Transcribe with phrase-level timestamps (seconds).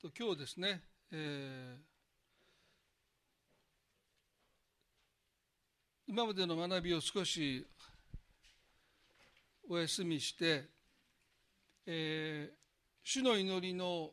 [0.00, 0.80] と今日ですね、
[1.12, 7.66] えー、今までの学びを少し
[9.68, 10.64] お休みして、
[11.84, 12.54] えー、
[13.04, 14.12] 主の祈りの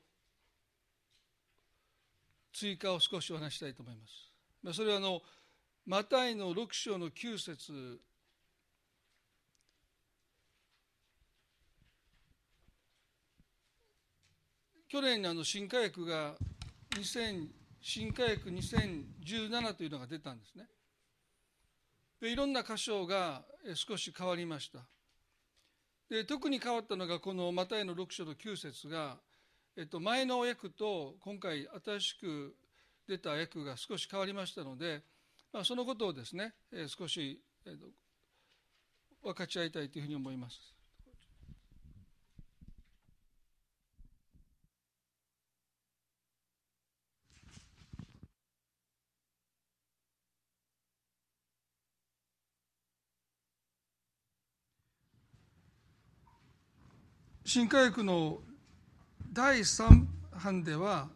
[2.51, 4.11] 追加を少しお話したいと思います。
[4.61, 5.21] まあ、それはあの
[5.85, 8.01] マタイの6章の9節
[14.89, 16.36] 去年あの新科学が
[16.91, 17.47] 2000
[17.82, 20.65] 新科学2017というのが出たんですね。
[22.21, 23.43] でいろんな箇所が
[23.75, 24.79] 少し変わりました。
[26.10, 29.18] で特に変わったのがこのマタイの6章の9節が、
[29.75, 32.55] えっと、前の訳と今回新しく
[33.08, 35.03] 出た訳が少し変わりましたので、
[35.52, 37.88] まあ、そのことをですね、え少し、えっと、
[39.22, 40.77] 分かち合いたいというふうに思います。
[57.49, 58.39] 新科学の
[59.31, 60.05] 第3
[60.43, 61.07] 版では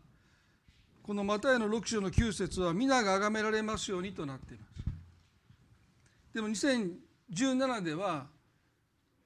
[1.03, 4.85] このマタイの6章の9節は皆が崇められますようにとなっています。
[6.33, 8.27] でも2017では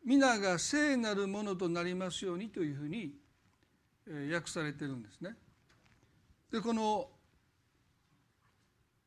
[0.04, 3.14] 皆が聖なるものとなりますようにというふうに
[4.34, 5.36] 訳されてるんですね。
[6.52, 7.08] でこの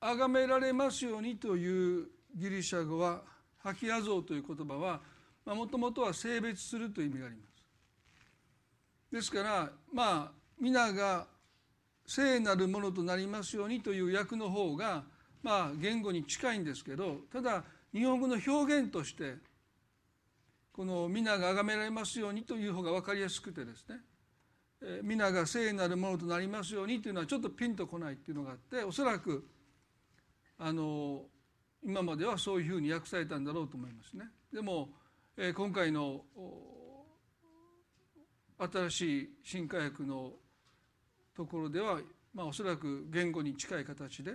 [0.00, 3.22] 崇められますようにというギリシャ語は
[3.58, 5.00] ハキアゾーという言葉は
[5.46, 7.57] もともとは性別するという意味があります。
[9.12, 11.26] ですからまあ皆が
[12.06, 15.04] 聖なるものとなりますようにという訳の方が
[15.42, 19.34] まあ言語に近いんですけどただ日本語の表現として
[20.72, 23.96] この皆が崇められますようにという方が分かりやすくてですね
[25.02, 29.48] 皆が聖なるものとなりますようにというのはちょっとピンとこないっていうのがあっておそらく
[30.58, 31.22] あの
[31.84, 34.24] 今まではそういうふうに訳されたんだろうと思いますね。
[34.52, 34.88] でも
[35.54, 36.22] 今回の
[38.58, 40.32] 新しい新科学の
[41.34, 42.00] ところでは、
[42.34, 44.32] まあ、おそらく言語に近い形で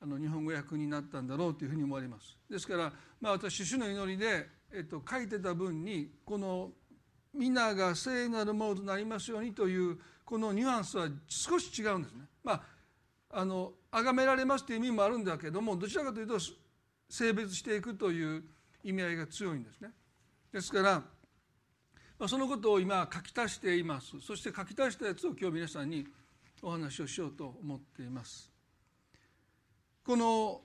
[0.00, 2.38] あの日本語訳になったんだろうというふうに思われます。
[2.48, 6.72] ですから、まあ、私主の祈りで、えっと、書いてた文にこの
[7.34, 12.26] 「皆が聖なるものとなりますように」というこのニュアンスは少し違うんですね。
[12.42, 12.62] まあ
[13.30, 16.38] あの崇められますという意味もあるんだけどもどちらかというと
[17.10, 18.44] 性別していくという
[18.82, 19.92] 意味合いが強いんですね。
[20.52, 21.02] ですから
[22.26, 24.20] そのことを今書き足しています。
[24.20, 26.06] そして書き足したやつを今日皆さんに
[26.62, 28.50] お話をしようと思っています。
[30.04, 30.60] この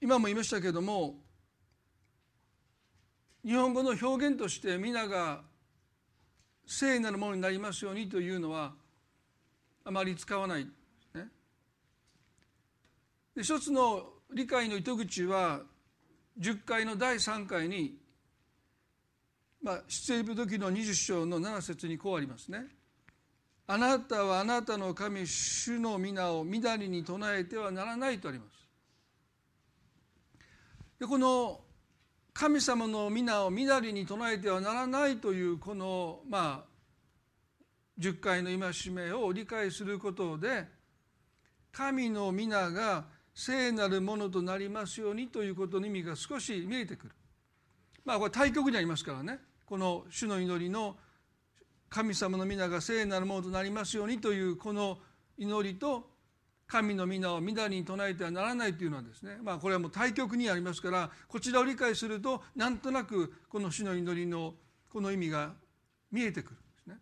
[0.00, 1.16] 今も言いましたけれども
[3.44, 5.42] 日本語の表現として皆が
[6.66, 8.72] 聖なるものになりますようにというのは
[9.84, 11.28] あまり使わない、ね、
[13.34, 15.60] で一つの理解の糸口は
[16.40, 17.96] 10回の第3回に
[19.62, 22.66] まあ、出エジプト記の20章の7節にこうありますね。
[23.68, 28.68] あなたはあなたの神主の皆をみだりに唱えてはならないとあります。
[30.98, 31.60] でこの
[32.32, 36.72] 神様の皆をみだりに唱えてはならないというこのまあ
[38.00, 40.66] 10回の戒めを理解することで
[41.70, 47.12] 神の皆が聖なるものとなりますようにということの意味が少し見えてくる。
[48.04, 49.38] まあこれ対極にありますからね
[49.72, 50.96] この主の祈りの
[51.88, 54.98] 神様の皆が聖なるものとなりますようにというこの
[55.38, 56.10] 祈りと
[56.66, 64.52] 神の皆を皆に唱えてはならないというのはですねまあこれはもう対極にありますからこちらを理解するとなんとなくこの主の祈りの
[64.92, 65.54] この意味が
[66.10, 66.98] 見えてくるんですね。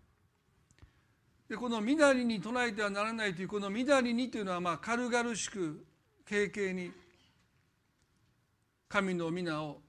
[1.48, 5.84] でこの「みだりに唱えてはならない」というこの「みだりに」というのはまあ軽々しく
[6.25, 6.92] 軽々に
[8.88, 9.82] 神の皆を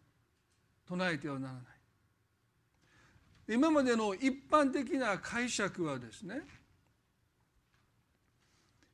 [0.87, 1.70] 唱えてはならない。
[3.53, 6.41] 今までの一般的な解釈はですね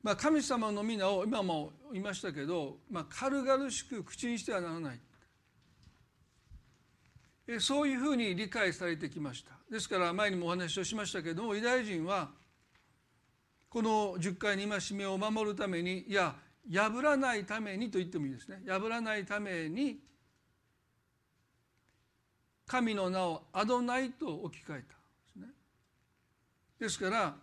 [0.02, 5.00] まあ、神様の皆を今も言いましたけど、まあ、軽々しく口にしてはならない。
[7.60, 9.52] そういうふうに理解されてきました。
[9.70, 12.30] ですから前にもお話をしましたけどもユダヤ人は
[13.68, 16.34] この10回の戒めを守るためにいや
[16.70, 18.62] 破らないためにと言ってもいいですね。
[18.66, 19.98] 破らないために
[22.68, 24.84] 神の名をアドナイと置き換えたで
[25.32, 25.46] すね。
[26.78, 27.34] ですから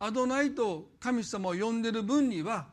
[0.00, 2.66] アドナイと神様を呼んでる分には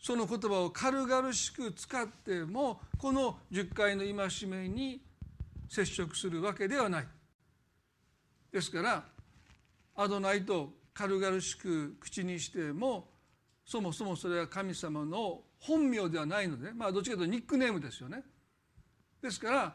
[0.00, 5.00] その言葉を軽々しく使ってもこの10回の戒めに
[5.68, 7.06] 接触するわけではない。
[8.50, 9.04] ですから
[9.94, 13.08] アドナイと軽々しく口にしても
[13.64, 18.24] そもそもそれは神様の本名ではないのでまあどっちかというとニックネームですよね。
[19.22, 19.74] ですから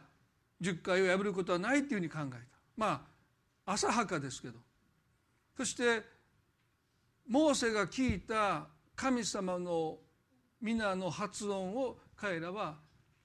[0.64, 2.38] 10回を破ることはないというふうに考えた
[2.78, 3.06] ま
[3.66, 4.60] あ浅はかですけど
[5.58, 6.02] そして
[7.28, 9.98] モーセが聞いた神様の
[10.62, 12.78] 皆の発音を彼らは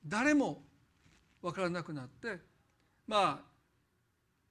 [0.05, 0.62] 誰も
[1.40, 2.38] 分からなくなって
[3.06, 3.49] まあ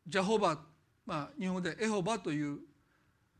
[0.07, 0.57] ジャホバ、
[1.05, 2.59] まあ、日本でエホバという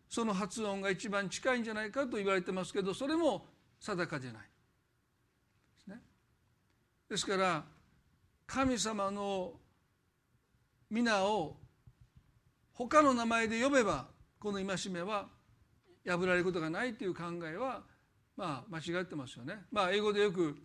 [0.10, 3.46] その発音が一番近いんじゃないかと言われてますけどそれも
[3.80, 4.48] 定かじゃないで
[5.84, 6.02] すね。
[7.10, 7.64] ですから
[8.48, 9.54] 神様の
[10.90, 11.58] 皆を
[12.74, 14.08] 他の名前で呼べば
[14.40, 15.28] この戒めは
[16.06, 17.84] 破られることがないという考えは
[18.38, 19.66] まあ間違ってますよね。
[19.72, 20.56] まあ英語でよく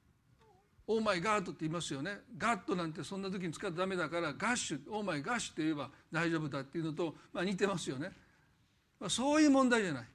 [0.86, 2.18] 「オーマイガード」って言いますよね。
[2.36, 8.12] ガッドなんてそんな時に使ってダメだからガッシュオーマイガッシュって言えば大丈夫だっていうのとまあ似てますよね。
[9.00, 10.08] まあ、そういう問題じゃない。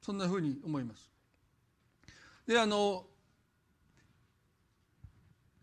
[0.00, 1.10] そんなふうに思います。
[2.46, 3.07] であの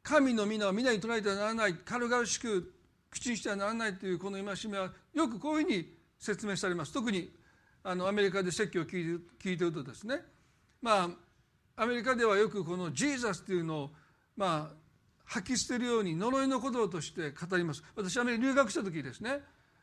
[0.08, 2.72] 神の皆を皆に捉えてはならない軽々しく
[3.10, 6.94] 口にしてはならないというこの戒めはよくこういうふうに説明されます。
[6.94, 7.34] 特に
[7.84, 10.22] あのアメリカで説教を聞いて聞いてるとですね。
[10.80, 11.10] ま
[11.76, 13.92] あアメリカではよくこの Jesus というのを
[14.38, 14.76] まあ
[15.26, 17.84] 吐き捨てるように呪いの言葉として語ります。
[17.96, 19.40] 私アメリカ留学した時ですね。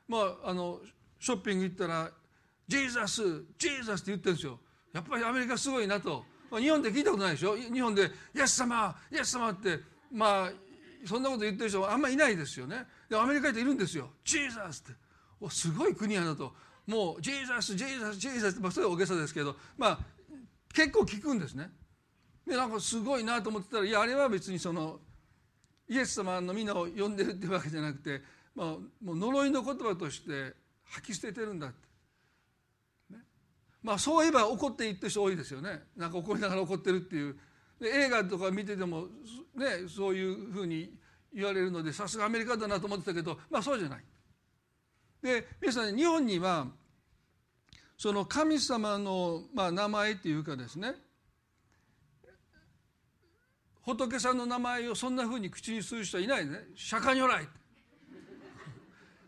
[0.06, 0.80] まああの
[1.18, 4.60] ショッピング行ったら「Jesus Jesus」って言ってるんですよ。
[4.92, 6.24] やっぱりアメリカすごいなと。
[6.52, 7.56] 日本で聞いたことないでしょ？
[7.56, 9.80] 日本で「イエス様イエス様」って
[10.12, 10.52] まあ
[11.06, 12.86] そんなこと言ってる人あんまりいないですよね。
[13.08, 15.00] でアメリカっているんですよ「Jesus」って。
[15.40, 16.54] おすごい国やなと。
[16.86, 19.56] もう「Jesus Jesus Jesus」まあそれは大げさですけど。
[19.76, 19.98] まあ
[20.72, 21.70] 結構聞くんですね。
[22.46, 25.00] でなんかすごいなと思ってたらいやあれは別にその
[25.88, 28.22] イエス様の御名を呼んでるってわけじゃなくて、
[28.54, 28.66] まあ、
[29.04, 30.54] もう呪いの言葉として
[30.84, 31.76] 吐き捨ててるんだって、
[33.82, 35.82] まあそういえば怒っていってる人多いですよね。
[35.96, 37.36] なんか怒りながら怒ってるっていう
[37.88, 39.06] 映画とか見てても、
[39.54, 40.92] ね、そういうふうに
[41.34, 44.04] 言われるのでさすがアメリカだなと思ってたけどまあそうじゃない。
[45.22, 46.66] で皆さん日本には
[47.96, 50.94] その神様の、まあ、名前っていうかですね
[53.82, 56.58] 仏さんの名前をそんなふうに口にする人はいないね。
[56.76, 57.48] 釈迦如来。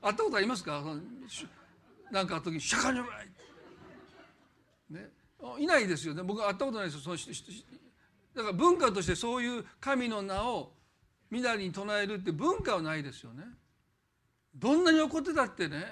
[0.00, 0.80] 会ったことありますか？
[2.12, 3.28] なんかあった時釈迦如来。
[4.90, 5.10] ね。
[5.58, 6.22] いないですよね。
[6.22, 7.00] 僕会ったことないですよ。
[7.00, 7.16] その
[8.34, 10.72] だから文化としてそういう神の名を
[11.30, 13.44] 皆に唱えるって文化はないですよね。
[14.54, 15.84] どんなに怒ってたってね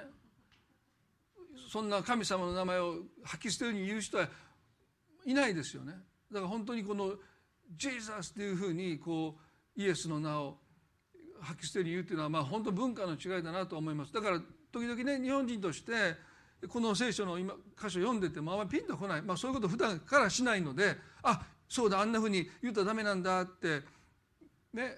[1.69, 4.29] そんな神様の名前を吐き捨てるように言う人は
[5.25, 5.95] いないですよね。
[6.31, 7.15] だから本当にこの
[7.77, 9.39] 「ジーザス」っていうふうにこ
[9.77, 10.59] うイエスの名を
[11.41, 14.13] 吐き捨てるように言うっていうのはまあ本当文化の違いだなと思います。
[14.13, 14.41] だから
[14.71, 16.17] 時々ね日本人として
[16.69, 23.81] この聖書の今箇所読んでてもあんまりピンとこない、まあ、そういうこと普段からしないのであそうだあんなふうに言ったらダメなんだって
[24.75, 24.95] ね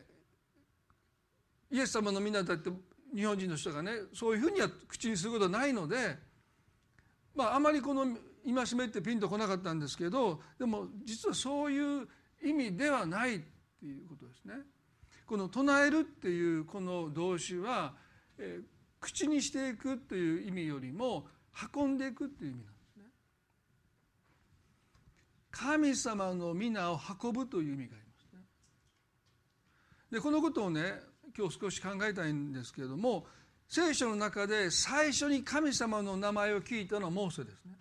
[1.71, 2.69] イエス様の皆だって
[3.15, 6.17] 日本人の人がねそういうふうには口にすることはないので
[7.37, 8.05] まああまりこの
[8.45, 12.09] 戒めってピンとこなかったんですけどでも実はそういう
[12.43, 14.55] 意味ではないっていうことですね。
[15.27, 17.95] この唱えるっていうこの動詞は、
[18.37, 18.65] えー、
[19.01, 21.29] 口にしていくという意味よりも
[21.73, 22.74] 運んでいくっていう意味なんです。
[25.57, 28.43] 神様の皆を運ぶという意味がありますね。
[30.11, 31.01] でこのことをね
[31.37, 33.25] 今日少し考えたいんですけれども
[33.69, 37.79] 聖書の中で最初に神様の名前を聞いたのはモーセですね。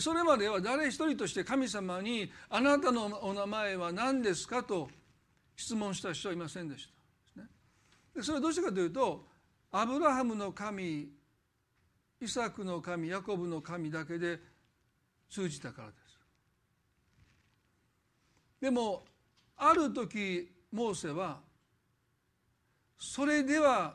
[0.00, 4.88] それまでは誰一人として神様に「あなたのお名前は何ですか?」と
[5.56, 6.88] 質問した人はいませんでし
[7.34, 7.42] た。
[8.14, 9.26] でそれはどうしてかというと
[9.72, 11.12] アブラハムの神
[12.20, 14.38] イサクの神ヤコブの神だけで
[15.30, 16.18] 通じたからです。
[18.60, 19.04] でも
[19.56, 21.38] ある時モーセは
[22.98, 23.94] それでは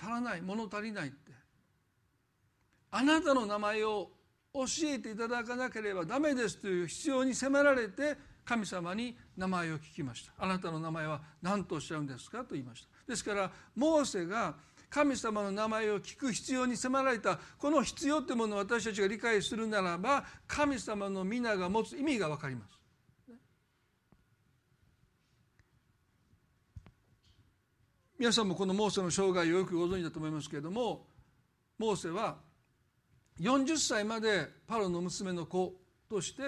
[0.00, 1.32] 足らない物足りないって
[2.90, 4.10] あなたの名前を
[4.54, 10.32] 教えていただかなければダメですという必要に迫られて神様に名前を聞きました。
[10.38, 12.88] あなたの名前は何とおっしゃるんですかと言いました。
[13.06, 14.54] ですからモーセが
[14.90, 22.78] 神様の名前を聞く必要に迫られたこの必要というものを私たちが理解するならば神様の皆が持つ意味が分かります。
[28.18, 31.06] 皆さんもこのモーセの生涯をよくご存知だと思いますけれども
[31.78, 32.38] モーセは
[33.40, 35.74] 40歳までパロの娘の子
[36.10, 36.42] として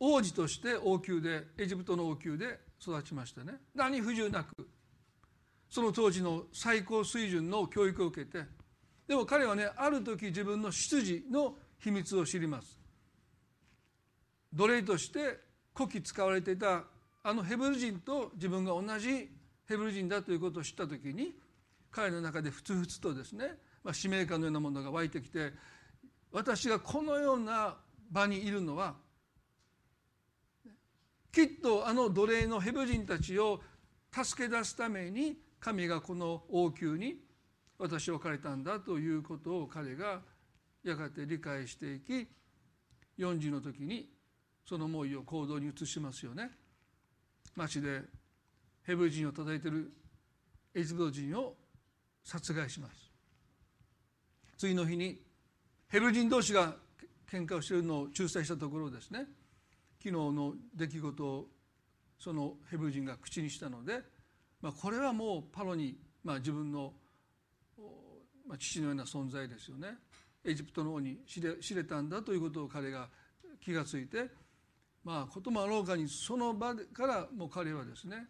[0.00, 4.68] 王子として王宮でエジプトの王宮で育ちましたね何不自由なく
[5.70, 8.44] その当時の最高水準の教育を受けて
[9.06, 12.78] でも彼はねある時自分の出自の秘密を知ります。
[14.52, 15.38] 奴隷として
[15.74, 16.84] 古希使われていた
[17.22, 19.30] あのヘブル人と自分が同じ
[19.68, 21.34] ヘブル人だということを知った時に
[21.90, 25.52] 彼の中でふつふつとですね、まあ、使命感のようなものが湧いてきて
[26.32, 27.76] 私がこのような
[28.10, 28.94] 場にいるのは
[31.32, 33.60] きっとあの奴隷のヘブ人たちを
[34.12, 37.16] 助け出すために神がこの王宮に
[37.78, 40.20] 私を置かれたんだということを彼が
[40.82, 42.26] やがて理解していき
[43.18, 44.08] 40の時に
[44.66, 46.50] その思いを行動に移しますよね。
[47.54, 48.02] 町で
[48.82, 49.92] ヘブル人を叩いている
[50.74, 51.56] エジプト人を
[52.24, 53.10] 殺害します。
[54.56, 55.20] 次の日に
[55.88, 56.74] ヘブル人同士が
[57.30, 59.26] 喧嘩をしているのを仲裁したところですね
[60.02, 61.46] 昨日の出来事を
[62.18, 64.00] そのヘブル人が口にしたので、
[64.60, 66.92] まあ、これはもうパロに、まあ、自分の、
[68.46, 69.96] まあ、父のような存在ですよね。
[70.44, 73.08] エジプトの王に知れ知れたんだということを彼が
[73.62, 74.30] 気が付いて
[75.04, 78.26] まあこともあろうかにその場からもう彼はですね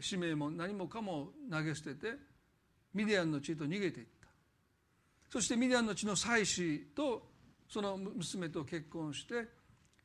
[0.00, 2.14] 使命も何もかも投げ捨てて
[2.94, 4.28] ミディアンの地へと逃げていった。
[5.30, 7.28] そしてミディアンの地の妻子と
[7.68, 9.46] その娘と結婚して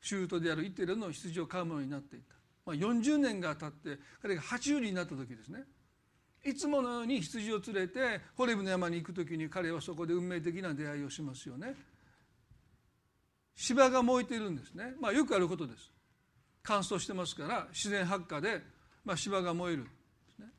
[0.02, 2.36] 舅であるイテレの羊を飼うものになっていった、
[2.70, 5.64] まあ、40年が経って彼が80になった時ですね。
[6.44, 11.74] いつものように羊を連れてホレブの山に行く時に彼はそこで運命的な出会いをしますよね。
[13.56, 14.94] 芝が燃えているんですね。
[15.00, 15.90] まあよくあることです。
[16.62, 18.62] 乾燥してますから自然発火で、
[19.04, 19.84] まあ、芝が燃える
[20.38, 20.50] で、ね、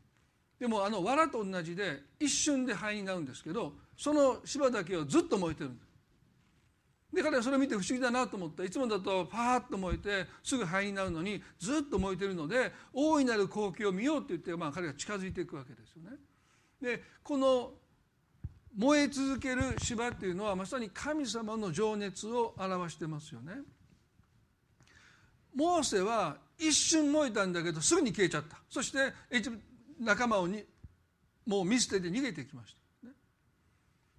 [0.59, 5.90] でもあの藁と同じで一瞬で灰になるんですけどその芝だけはずっと燃えてるんです。
[7.13, 16.17] で彼はそれを見て不思議だなと思ったいつもだとパーッと燃えてすぐ灰になるのにずっと燃えてるので大いなる光景を見ようって言って、まあ、彼が近づいていくわけですよね。
[16.81, 17.73] でこの
[18.77, 23.55] 燃え続ける芝っていうのはまさに神様の情熱を表してますよね。
[25.53, 28.97] モーセは一瞬燃えたんだけどすぐに消えちゃったそして
[29.99, 30.63] 仲間をに
[31.45, 33.13] もう見捨てて逃げてきました、ね、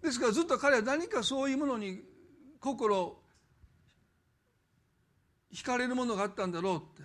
[0.02, 2.02] ですからずっと彼は何かそういうものに
[2.62, 3.18] 心
[5.52, 7.02] 惹かれるものがあったんだろうって。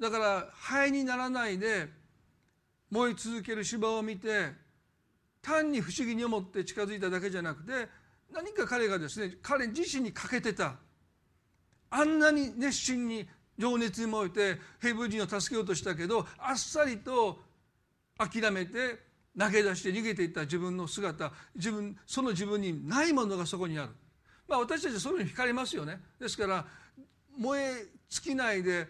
[0.00, 1.88] だから灰にならないで
[2.90, 4.48] 燃え続ける芝を見て
[5.40, 7.88] 単に不思議に思って近づいただけじゃなくて
[8.32, 10.76] 何か彼がですね彼自身に欠けてた
[11.90, 17.38] あんなに熱心に情熱に燃えてヘブ人を助けようとしたけどあっさりと
[18.18, 23.90] 諦めて投げ出して逃げていった自分の姿自分その自分にないものがそこにある、
[24.48, 26.00] まあ、私たちそういうふうに惹かれますよね。
[26.18, 26.66] ですから
[27.38, 28.88] 燃え尽きないで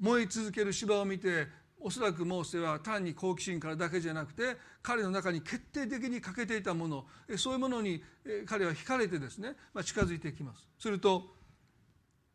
[0.00, 1.46] 燃え続ける芝を見て
[1.78, 7.04] おそらくモーセは単に好奇心からだけじゃなくて彼の中に決定的に欠けていたもの
[7.36, 8.02] そういうものに
[8.46, 10.66] 彼は惹かれてですね、まあ、近づいていきます。
[10.78, 11.34] すると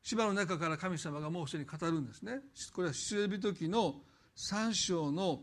[0.03, 2.39] 芝の中から神様がモーセに語るんですね。
[2.73, 4.01] これは出エビ時の
[4.37, 5.41] 3章の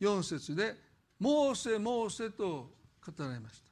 [0.00, 0.76] 4節で
[1.18, 2.74] 「モーセモーセ」と
[3.04, 3.70] 語られました。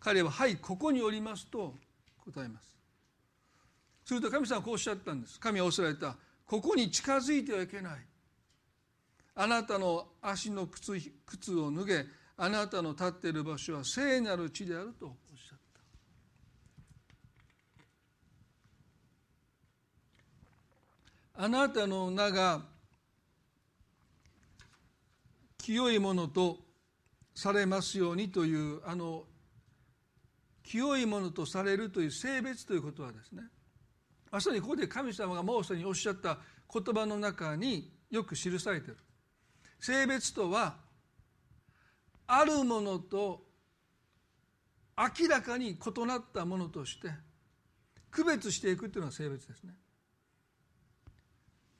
[0.00, 1.78] 彼は「はいここにおります」と
[2.18, 2.76] 答えます。
[4.04, 5.38] すると神様はこうおっしゃったんです。
[5.38, 6.16] 神はおっしゃられた。
[6.46, 8.06] ここに近づいてはいけない。
[9.34, 12.06] あなたの足の靴靴を脱げ。
[12.36, 15.58] あなたの立っている場所は聖なる地であるとおっしゃっ
[21.34, 21.44] た。
[21.44, 22.71] あなたの名が
[25.62, 26.58] 清いものと
[27.34, 29.22] されますようにというあの
[30.64, 33.42] 清いものとされるという性別ということはですね
[34.32, 36.38] まさにここで神様がモーセにおっしゃった
[36.72, 38.96] 言葉の中によく記されてる。
[39.78, 40.76] 性別とは
[42.26, 43.42] あるものと
[44.96, 47.10] 明らかに異なったものとして
[48.10, 49.74] 区別していくというのが性別ですね。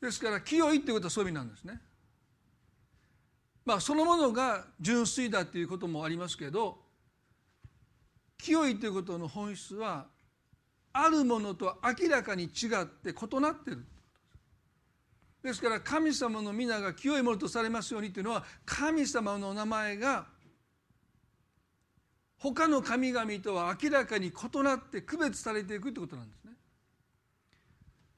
[0.00, 1.80] ですから清いということはそういう意味なんですね。
[3.64, 6.78] まあ、そのものが純粋だということもありますけど
[8.36, 10.06] 清いということの本質は
[10.92, 13.86] あるものと明らかに違って異なっている。
[15.42, 20.26] ですから神様の皆が清いものとされますようにというのは神様の名前が
[22.38, 26.41] 他の神々とは明らかに異なって区別されていくということなんです。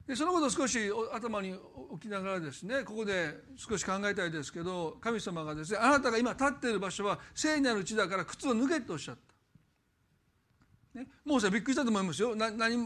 [0.07, 0.77] でそのことを少し
[1.13, 1.55] 頭に
[1.89, 9.15] 置きながらですねここで少し考えたいですけど神様がですねあなたが今立っている場所は聖なる地だから靴を脱げとおっしゃっ
[10.93, 10.99] た。
[10.99, 12.35] ね、もうさびっくりしたと思いますよ。
[12.35, 12.77] な何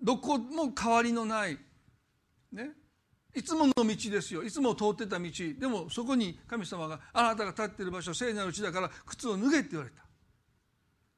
[0.00, 1.56] どこも変わりのない、
[2.50, 2.70] ね、
[3.34, 4.42] いつもの道ですよ。
[4.42, 5.30] いつも通ってた道。
[5.58, 10.02] でもそこに神様があなたが立っている場所聖なる地だから靴を脱げって言われた。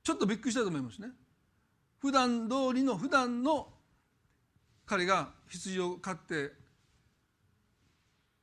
[0.03, 1.09] ちょっとびっくりしたと思いますね。
[2.01, 3.69] 普段通りの普段の
[4.87, 6.53] 彼が羊を飼って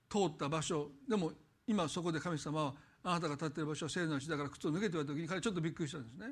[0.10, 1.32] 通った場所でも
[1.68, 6.28] 今そこで神様はあなたが立っている場所は聖なる地だから靴を脱げと言われた時に彼ちょっとびっくりしたんですね。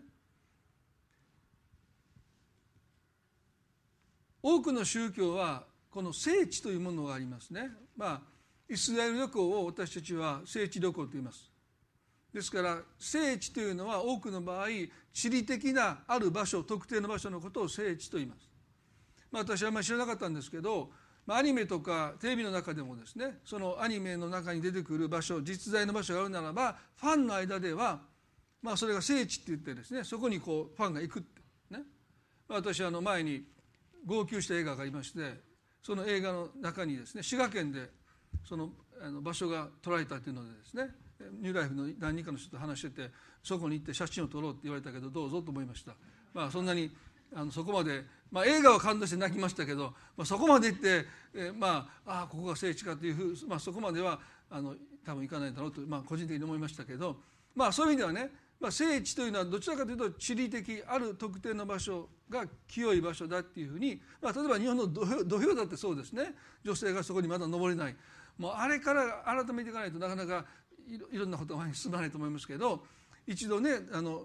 [4.42, 7.70] 多くの宗教はこの聖地というものがありますね。
[7.98, 8.22] まあ
[8.70, 11.50] イスラエル旅行を私たちは聖地旅行と言います。
[12.34, 14.68] ですから聖地というのは多くの場合
[15.12, 18.49] 地理的なある場所特定の場所のことを聖地と言います、
[19.32, 20.90] まあ、私はあんまり知らなかったんですけど
[21.26, 28.02] まあアニメとかテレビの中でもですねそのアニメの中に出てくる場所実在の場所があるならばファンの間では、
[28.62, 31.84] まあ、それが聖地って言ってですねそこにこうファンが行くってね。
[32.48, 33.44] 私あの前に
[34.06, 35.50] 号泣した映画がありまして
[35.82, 37.90] その映画の中にですね滋賀県で
[38.48, 38.70] その
[39.02, 40.90] あの場所が捉えたというのでですね
[41.42, 43.12] ニューライフの何人かの人と話してて
[43.44, 45.94] そこに行って写真を撮ろうって言われたけどどうぞと思いました。
[46.34, 46.92] まあそんなに
[47.34, 54.20] あのそこまで、まあ、映画は感動して泣きましたけど、まあ、そこまで行って、えー、まああここが聖地かというふう、まあ、そこまでは
[54.50, 57.18] あの多分行かないだろうと、まあ、個人的に思いましたけど、
[57.56, 66.34] まあ、そういう意味ではね、まあ、聖地というのはどちらかというと地理的ある特定の場所が清い場所だっていうふうに、まあ、例えば日本の土俵だってそうですね。
[66.64, 67.96] 女性がそこにまだ登れない。
[68.38, 70.46] もうあれから改めていかないとなかなか
[71.12, 72.84] いろんなことが前に進まないと思いますけど
[73.28, 74.24] 一度ねあの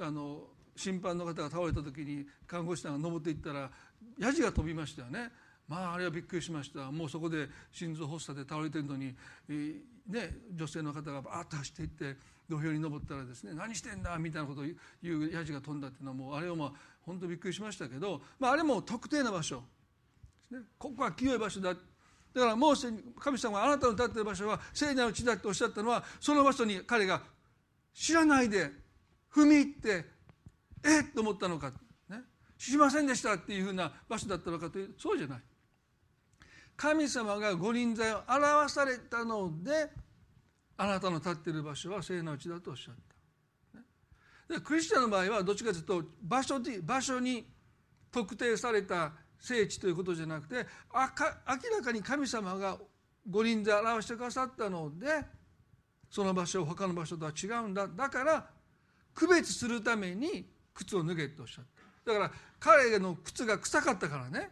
[0.00, 0.44] あの
[0.76, 3.70] 審判の方が倒れた時に看護師さんが登っていったら
[4.18, 5.30] ヤジが飛びましたよね。
[5.68, 6.92] まああれはびっくりしました。
[6.92, 9.14] もうそこで心臓発作で倒れてるのに、
[9.48, 12.16] ね、女性の方がバーッと走っていって
[12.48, 14.64] 土俵に登ったらですね何してんだみたいなことを
[15.02, 19.62] 言うヤジが飛んだっていうのはもうあれはまあ本当びっくりしましたけど、まあ、あれも特定な場所、
[20.50, 21.74] ね、ここは清い場所だ。
[21.74, 22.74] だからもう
[23.18, 27.22] 神様があなたの立っている場所は聖なる地だとおっしゃったのはその場所に彼が
[27.94, 28.70] 知らないで
[29.34, 30.15] 踏み入って
[30.86, 31.04] えっ？
[31.14, 31.72] と思ったのか、
[32.08, 32.22] ね、
[32.58, 35.40] 知りませんでしたっていうふうな場所だったのかというそうじゃない。
[36.76, 39.90] 神様が御臨在を表されたので
[40.76, 42.94] あなたの立っている場所は聖なる地だとおっしゃっ
[44.48, 47.46] た、でクリスチャンの場合はどっちかというと場所場所に
[48.12, 52.76] 特定された聖地ということじゃなくてあか明らかに神様が
[53.28, 55.24] 御臨在を表してくださったので
[56.10, 57.88] その場所他の場所とは違うんだ。
[57.88, 58.46] だから
[59.14, 60.46] 区別するために
[60.76, 61.64] 靴を脱げとおっしゃっ
[62.04, 64.50] ただから彼の靴が臭かったからね。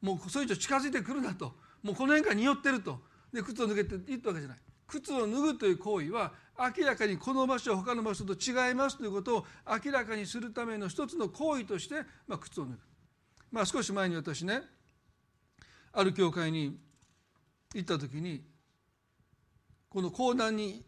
[0.00, 1.56] もうそれ以上近づいてくるなと。
[1.82, 3.00] もうこの辺から匂ってると。
[3.32, 4.58] で靴を脱げって言ったわけじゃない。
[4.86, 6.32] 靴を脱ぐという行為は
[6.78, 9.46] 明らかにこの場所は他の場所と違いますということを
[9.84, 11.96] 明らかにするための一つの行為として、
[12.28, 12.78] まあ、靴を脱ぐ、
[13.50, 14.62] まあ、少し前に私ね
[15.92, 16.78] ある教会に
[17.74, 18.44] 行った時に
[19.88, 20.84] この講談に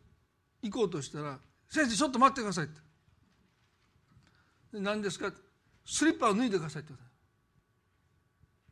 [0.63, 2.88] 行こうとしたら「先生ちょっと待ってください」って。
[4.73, 5.33] 何ですか？
[5.85, 6.93] スリッパを脱いでくださいって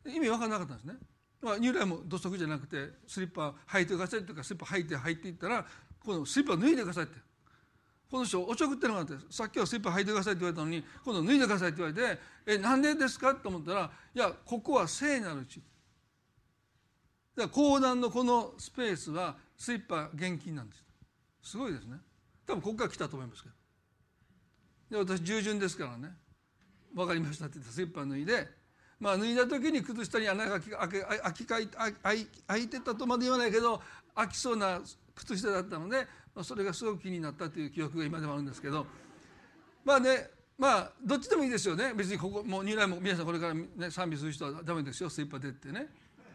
[0.05, 0.93] 言意味分からなかったんですね。
[1.41, 5.65] まあ、ニューライも土足じゃなくてスリッパ履いてくださいとかスリッパ履いて履いていったら
[6.03, 7.19] このスリッパ脱いでくださいって。
[8.09, 13.35] この人おちょくってのがあってさっきはスリッパ履いてくださいって言われたのに今度脱いでくださいって言われてえなんでですか？
[13.35, 15.61] と思ったらいやここは聖なる地。
[17.35, 20.83] だから講談のこのスペースはスリッパ厳禁なんです。
[21.41, 21.97] すごいですね。
[22.45, 23.55] 多分ここから来たと思いますけど。
[24.89, 26.15] で私従順ですからね。
[26.93, 28.47] 分かりましたって言ってスリッパ脱いで。
[28.99, 33.81] まあ脱いだ時に靴下に穴が開け開き開いてたとまで言わないけど
[34.15, 34.81] 開きそうな
[35.15, 38.85] 靴下だったので、まあ、それがすごく気になったという記憶が今でもあるんですけど。
[39.83, 41.93] まあねまあどっちでもいいですよね。
[41.93, 45.09] 別にここもう二来も皆さんこれから、ね、賛美する人はダメですよ。
[45.09, 45.87] スリッパでってね。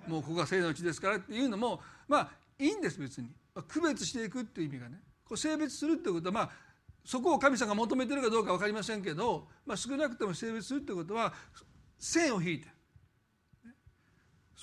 [0.07, 5.01] もうここが聖のうちですからっていうのもまあいいんです別に、まあ、区別していくっていう意味がね。
[5.25, 6.51] こう性別するってことはまあ
[7.05, 11.33] そこを神様が求めてるかどうか分かりませんけど、まあ、少なくとも性別するってことは
[11.99, 12.69] 線を引いて。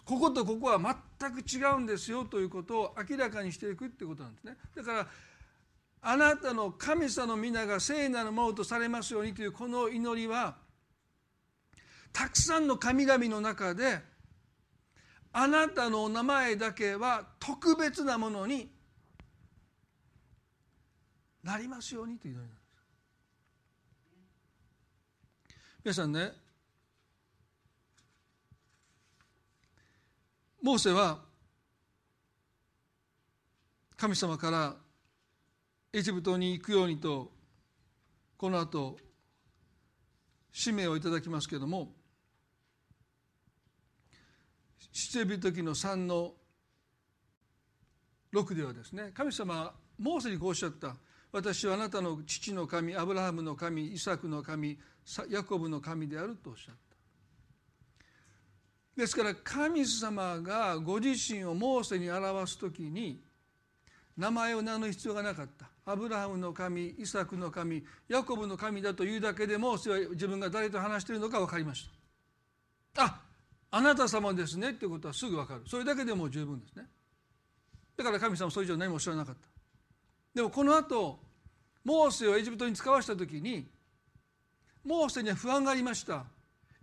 [0.06, 0.80] こことここは
[1.19, 4.58] 全く違うんですよということを明らかにしていくってことなんですね。
[4.75, 5.08] だから
[6.02, 10.56] あなたの神様の皆が聖なるものとされますようにというこの祈りは
[12.13, 13.99] たくさんの神々の中で
[15.32, 18.71] あなたのお名前だけは特別なものに
[21.43, 22.69] なりますようにという祈りなんです。
[25.84, 26.32] 皆さんね
[30.62, 31.19] モーセは
[33.95, 34.75] 神様から
[35.93, 37.32] エジプトに行くようにと
[38.38, 38.97] この後
[40.52, 41.93] 使命をいただきますけれども
[44.91, 46.34] 出エビ時の3の
[48.34, 50.95] 6ではですね神様モーセにこうおっしゃった。
[51.32, 54.80] 私はあなたの父の神アブラハムの神イサクの神
[55.30, 56.80] ヤコブの神であるとおっしゃった。
[59.02, 63.22] ですから神様がご自身をモーセに表す時に
[64.18, 65.70] 名前を名乗る必要がなかった。
[65.86, 71.88] アブラハムの神イサクの神ヤコブの神だというだけでモーセは自分が誰と話しているのか分かりまし
[72.94, 73.04] た。
[73.04, 73.22] あ
[73.72, 75.62] あなた様ですねっていうことはすぐ分かる。
[75.68, 76.86] それだけでも十分ですね。
[77.96, 79.59] だから神様それ以上何も知らなかった。
[80.34, 81.20] でもこの後
[81.84, 83.68] モーセをエジプトに使わした時に
[84.84, 86.26] モーセには不安がありました。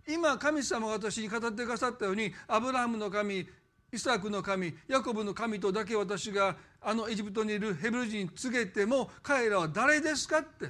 [0.07, 3.45] 今神様が私に語ってくださったようにアブラハムの神
[3.91, 10.69] イサクの神ヤコブの神とだけ私があのエジプトにいるヘブル人に告げても彼らは誰ですかって、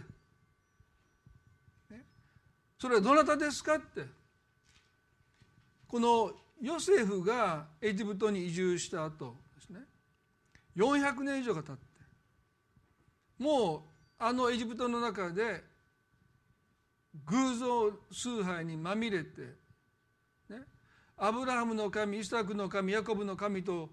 [2.79, 4.05] それはどなたですかって。
[5.87, 9.79] このヨセフがエジプトに移住した後ですね。
[10.75, 11.86] 400年以上が経って
[13.37, 13.81] もう
[14.19, 15.63] あのエジプトの中で
[17.25, 19.41] 偶像崇拝にまみれて、
[20.49, 20.57] ね、
[21.17, 23.89] アブラハムの神イサクの神ヤコブの神と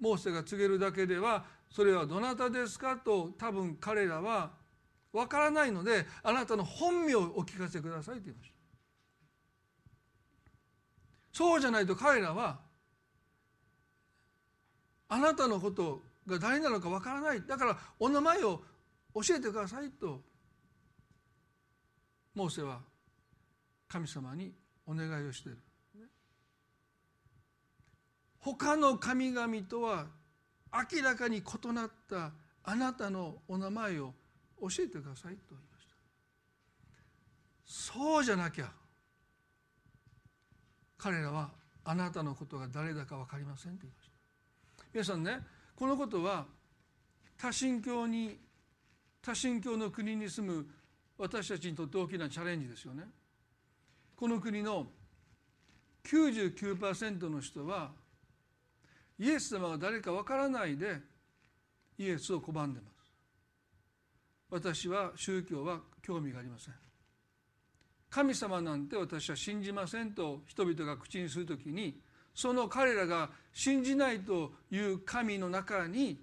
[0.00, 4.52] モーセが告げるだけではそれはどなたですかと多分彼らは
[5.12, 8.54] 分からないのであなたの本名をお聞かせくださいと言いました。
[11.32, 12.60] そうじゃないと彼らは
[15.08, 17.42] あなたのことが誰なのか分からない。
[17.46, 18.62] だからお名前を
[19.14, 20.20] 教えてくださいと。
[22.34, 22.80] モーセは
[23.88, 24.52] 神様に
[24.86, 25.58] お願いをしている。
[28.40, 30.06] 他の神々とは
[30.92, 34.12] 明らかに異なったあなたのお名前を
[34.60, 35.94] 教えてくださいと言いました。
[37.64, 38.70] そうじゃなきゃ
[40.98, 41.52] 彼らは
[41.84, 44.84] あなたのことが誰だか分かりませんと言いました。
[44.92, 45.40] 皆さんね
[45.74, 46.46] このことは
[47.38, 48.38] 多神教に
[49.24, 50.66] 多神教の国に住む
[51.16, 53.04] 私たちにとって大きなチャレンジですよね。
[54.14, 54.86] この国の
[56.04, 57.92] 99%の人は
[59.18, 61.00] イエス様が誰かわからないで
[61.96, 63.12] イエスを拒んでます。
[64.50, 66.74] 私は宗教は興味がありません。
[68.10, 71.98] 神様なんて私は信じませんと人々が口にするときに
[72.34, 76.20] その彼らが信じないという神の中に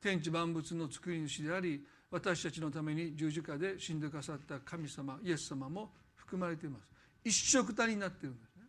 [0.00, 6.88] 天地万物の作り主であり私たちのために十字架で死んでくださった神様イエス様も含まれています。
[7.24, 8.62] 一色たになっているんですね。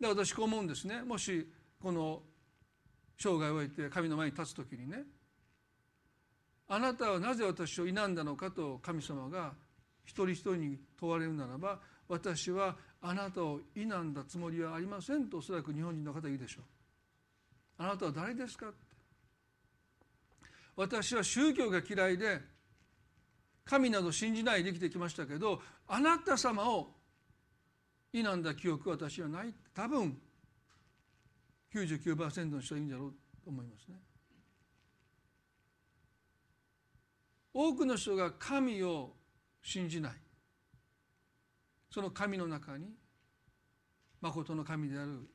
[0.00, 1.02] で私こう思うんですね。
[1.02, 1.48] もし
[1.80, 2.22] この
[3.16, 5.02] 生涯を終えて神の前に立つ時にね
[6.68, 9.52] あなたはなぜ私を否んだのかと神様が
[10.04, 16.64] 一人一人に問われるならば私はあなたを否んだつもりはありませんとおそらく日本人の方は言うでしょう。
[17.78, 18.72] あなたは誰ですか？
[20.78, 22.40] 私は宗教が嫌いで
[23.64, 26.94] 神など信じないで生きてきましたけどあなた様を
[28.12, 30.16] 否んだ記憶は私はない多分
[31.74, 33.12] 99%の人はいいんだろう
[33.42, 33.96] と思いますね。
[37.52, 39.14] 多くの人が神を
[39.60, 40.12] 信じない
[41.90, 42.86] その神の中に
[44.20, 45.28] 誠の神である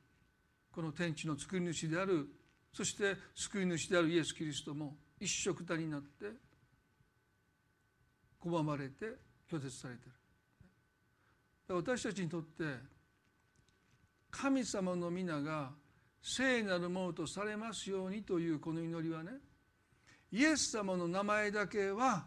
[0.72, 2.28] この天地の作り主である
[2.72, 6.26] そして救い主であるイエス・キリストも一緒くたになって
[8.42, 9.06] 拒まれて
[9.50, 10.04] 拒絶されてい
[11.68, 11.76] る。
[11.76, 12.64] 私たちにとって
[14.30, 15.70] 神様の皆が
[16.20, 19.30] 聖なるものとされますようにというこの祈りはね
[20.32, 22.24] イエス様の名前だけは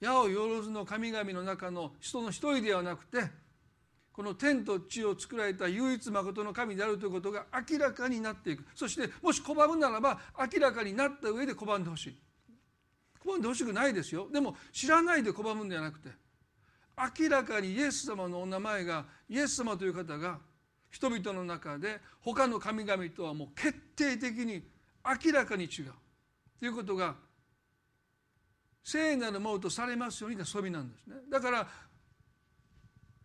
[0.00, 3.18] 八百万の神々の中の人の一人ではなくて
[4.18, 8.64] この天と地を作られた唯一誠の神であるということが明らかになっていく。
[8.74, 10.18] そしてもし拒むならば
[10.52, 12.18] 明らかになった上で拒んでほしい。
[13.24, 14.28] 拒んでほしくないですよ。
[14.32, 16.08] でも知らないで拒むんではなくて
[17.20, 20.40] 明らかにイエス様のお名前がイエス様という方が
[20.90, 24.64] 人々の中で他の神々とはもう決定的に
[25.24, 25.92] 明らかに違う。
[26.58, 27.14] ということが
[28.82, 31.16] 聖なるものとされますように遊びなんですね。
[31.30, 31.68] だから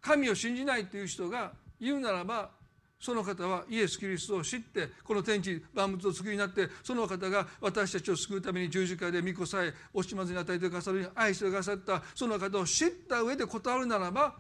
[0.04, 2.52] 神を信じないという人が言うならば
[3.00, 14.36] その方はイエス・キリストを知ってこの天地万物を救いになってその方が私たちを救うために十字架で御子さえ惜しまずに与えてくださるように愛してくださったその方を知った上で断るならば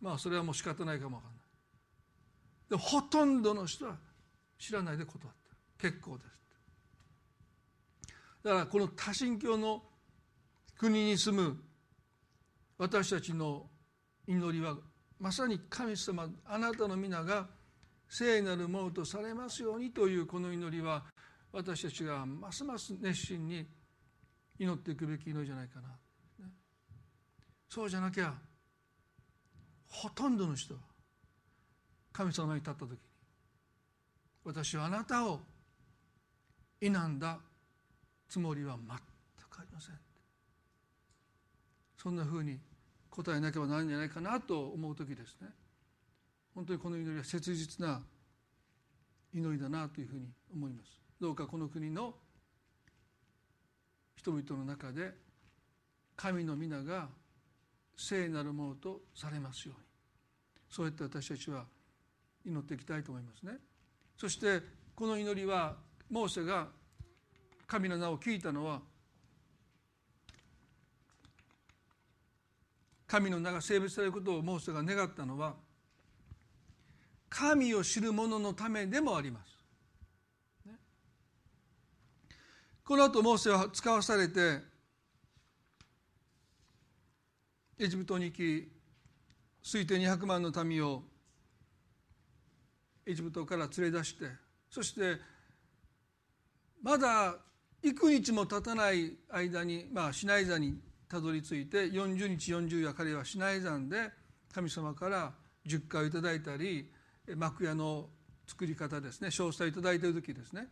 [0.00, 1.40] まあそれはもう仕方ないかもわかんない。
[2.70, 3.96] でほとんどの人は
[4.58, 6.38] 知らないで断ってる結構です
[8.44, 9.82] だからこの多神教の
[10.78, 11.56] 国に住む
[12.76, 13.66] 私たちの
[14.28, 14.76] 祈りは
[15.18, 17.46] まさに神様あなたの皆が
[18.08, 21.02] 聖なるものとされますようにというこの祈りは
[21.50, 23.66] 私たちがますます熱心に
[24.58, 25.88] 祈っていくべき祈りじゃないかな、
[27.68, 28.34] そうじゃなきゃ
[29.88, 30.80] ほとんどの人は
[32.12, 32.96] 神様に立った時に
[34.44, 35.40] 私はあなたを
[36.80, 37.38] 否んだ
[38.28, 38.98] つもりは全
[39.48, 39.94] くありません
[41.96, 42.58] そんなふうに
[43.22, 45.48] 答えなければならないんじゃないかなと思う時ですね。
[46.54, 48.00] 本当にこの祈りは切実な
[49.34, 51.00] 祈りだなというふうに思います。
[51.20, 52.14] どうかこの国の
[54.14, 55.12] 人々の中で
[56.14, 57.08] 神の皆が
[57.96, 59.86] 聖なるものとされますように。
[60.70, 61.64] そうやって私たちは
[62.46, 63.54] 祈っていきたいと思いますね。
[64.16, 64.62] そして
[64.94, 65.74] この祈りは
[66.08, 66.68] モーセが
[67.66, 68.80] 神の名を聞いたのは
[73.08, 75.54] 神の名が性別されることをモーセが願ったのは
[77.30, 80.68] 神を知る者のためでもあります。
[80.68, 80.74] ね、
[82.84, 84.60] この後モーセは使わされて
[87.78, 88.68] エジプトに行き
[89.62, 91.02] 推定200万の民を
[93.06, 94.26] エジプトから連れ出して
[94.70, 95.16] そして
[96.82, 97.36] まだ
[97.82, 104.10] 幾日も経たない間に、まあ、シナイ山にたどり着いて40日40夜彼はシナイ山で
[104.52, 105.32] 神様から
[105.64, 106.90] 十回をいただいたり
[107.36, 108.08] 幕屋の
[108.46, 110.68] 作り方ですね詳細をいただいている時ですね。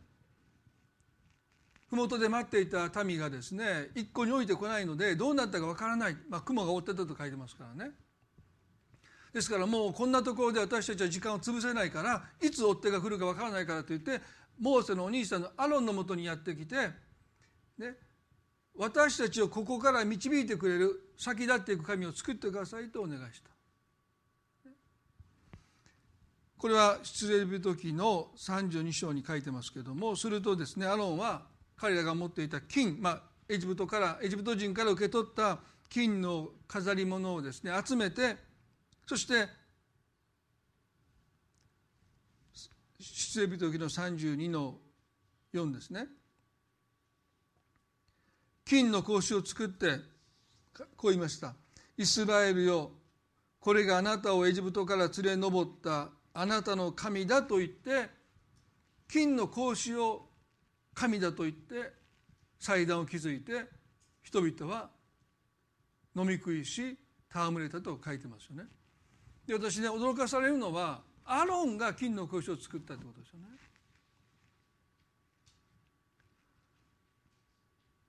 [1.89, 7.93] 麓で待っていた民がですね一向に降りてこないのでどうなったかわからない、まあ、雲が追ってたと書いてますからね。
[9.33, 14.21] ですからもうこんなところで私たちは時間を潰せないからいつ追っ手が来るかわからないからといって
[14.59, 16.89] モーセのお兄さんのアロンのもとにやってきて、
[17.79, 17.97] ね、
[18.79, 23.51] 私たちをここから導いてくれる先立っていく神を作ってくださいとお願いした。
[26.59, 31.43] これは出エジプト記の32章に書いてますけどもするとですねアロンは
[31.77, 35.59] 彼らが持っていた金、まあ、エジプトからエジプト人から受け取った
[35.91, 38.37] 金の飾り物をですね集めて
[39.07, 39.49] そして
[42.99, 44.79] 出エジプト記の32の
[45.55, 46.07] 4ですね。
[48.67, 50.01] 金の格子を作って
[50.97, 51.55] こう言いました
[51.97, 52.91] イスラエルよ
[53.61, 58.09] これがあなたをエジプトから連れ上ったあなたの神だと言って
[59.09, 60.27] 金の格子を
[60.95, 61.93] 神だと言って
[62.59, 63.53] 祭壇を築いて
[64.23, 64.91] 人々は
[66.17, 66.99] 飲み食いし
[67.33, 68.65] 戯れたと書いてますよね。
[69.47, 73.47] で私ね驚かされるのはアロンが金の格子を作ったってことですよね。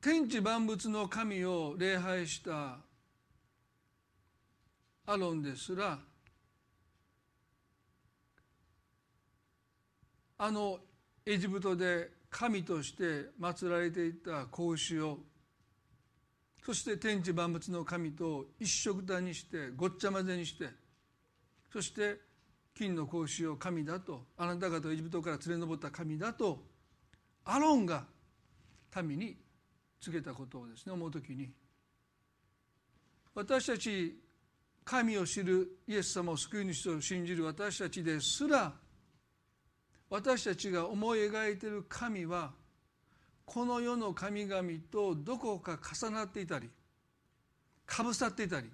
[0.08, 2.78] 天地万物の神を礼拝した
[5.06, 6.00] アロンですら
[10.38, 10.80] あの
[11.26, 15.18] エジプトで神として祀られていた格子を
[16.66, 20.70] そして天地万物の神と一緒くたにしてごっちゃ混ぜにして
[21.70, 22.16] そして
[22.74, 26.64] 金の格子を神だとあなた方エジプトから連れ上った神だと
[27.44, 28.06] アロンが
[29.04, 29.47] 民に
[30.00, 31.50] 告げたことをですね思う時に
[33.34, 34.18] 私たち
[34.84, 38.74] 神を知るイエス様を救い主と信じる私たちですら
[40.10, 42.52] 私たちが思い描いている神は
[43.46, 46.70] この世の神々とどこか重なっていたり
[47.86, 48.70] かぶさっていたり。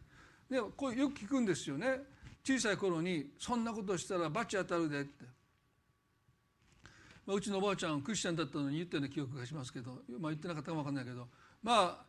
[0.49, 2.01] でこれよく聞くんですよね。
[2.43, 5.25] 小さい頃に「そんなことしたら罰当たるで」って、
[7.25, 11.27] まあ、うちのおばあちゃんクリスチャンだったのに言ったような記憶がしますけど、まあ、言ってなかったかも分かんないけど、
[11.61, 12.05] まあ、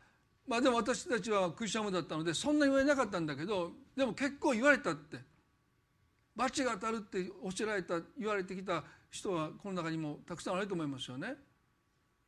[0.46, 5.18] まあでも私たちはクリスチャンだったのでそんな言われなかったんだけどでも結構言われたって
[6.36, 11.34] 罰が当たるって教えられた言われてきた人はこの中にもたくさんあると思いますよね。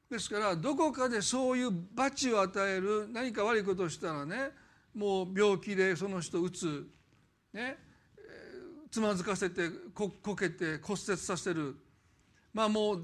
[0.09, 4.51] ですからどこかでそういう罰を与える何か悪いことをしたらね
[4.95, 6.87] もう病気でその人打つ
[7.53, 7.77] ね
[8.89, 11.77] つまずかせてここけて骨折させる
[12.57, 13.03] まあもう、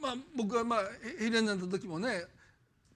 [0.00, 0.82] まあ、僕はまあ
[1.18, 2.22] ヘレンになった時もね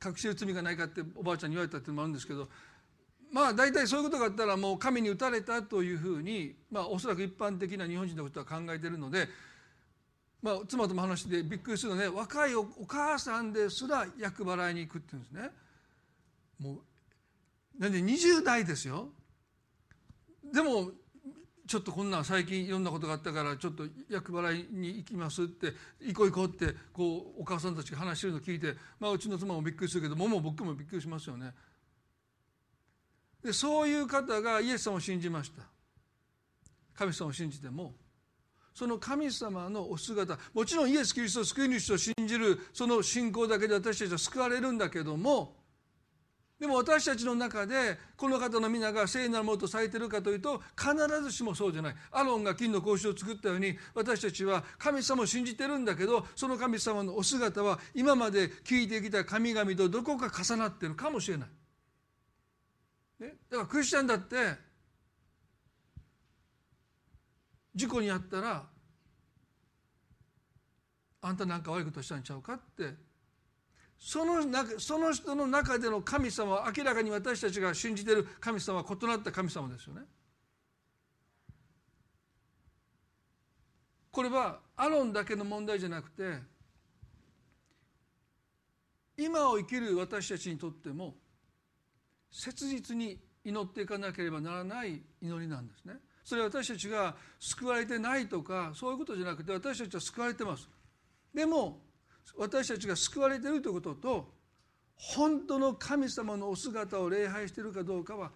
[0.05, 2.49] 隠しる罪がないかっておばあちゃんに言われたっていうのもあるんですけど
[3.33, 9.27] まあ大体そういうことがあったらもう神に打たれたというふうにまあおそらく一般的な日本人のことは考えているので
[10.43, 15.51] まあ、妻とも話してびっくりするのね若いお母さんですら厄払いに行くっていうんですね。
[16.59, 16.81] も
[17.79, 19.09] うなんで20代ですよ。
[20.53, 20.91] でも
[21.73, 31.55] ちょっとこんな最近いろんなことがあったからちょっと厄払いに行きますって行こう行こうってこうお母さんたちが話してるの聞いて、まあ、うちの妻もびっくりするけどもも僕もびっくりしますよね。
[33.43, 35.63] でそういう方がイエス様を信じました。
[36.93, 37.95] 神様を信じても
[38.75, 45.57] その神様のお姿もちろんイエス・キリストを救い主と信じるその信仰だけで私たちは救われるんだけども
[46.63, 50.95] でも私たちの中でこの方の皆が聖なるものとされているかというと必
[51.25, 61.49] ずしもそうじゃないアロンが金の格子を作ったように私たちは神様を信じてるんだけどその神様のお姿は今まで聞いてきた神々とどこか重なってるかもしれない。
[63.19, 64.37] ね、だからクリスチャンだって
[67.75, 68.63] 事故に遭ったら
[71.23, 72.95] あんたなんか悪いことしたんちゃうかって
[74.05, 80.03] その中その人の中での神様は明らかに私たちが信じている神様は異なった神様ですよね。
[84.11, 86.41] これはアロンだけの問題じゃなくて
[89.17, 91.15] 今を生きる私たちにとっても
[92.33, 95.95] 切実に祈っていかなければならない祈りなんですね。
[96.25, 100.69] それは私たちが救われてないとかそういうことじゃなくて私たちは救われてます。
[101.33, 101.92] でも
[102.37, 104.35] 私たちが救われているということと
[104.95, 108.31] 本当の神様のお姿を礼拝しているかどうかは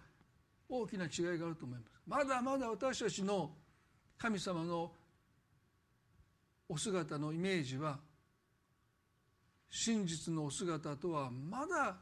[0.69, 1.91] 大きな違いがあると思います。
[2.05, 3.51] まだまだ私たちの
[4.17, 4.91] 神様の
[6.69, 7.99] お姿のイメージは
[9.69, 11.95] 真実のお姿とはまだ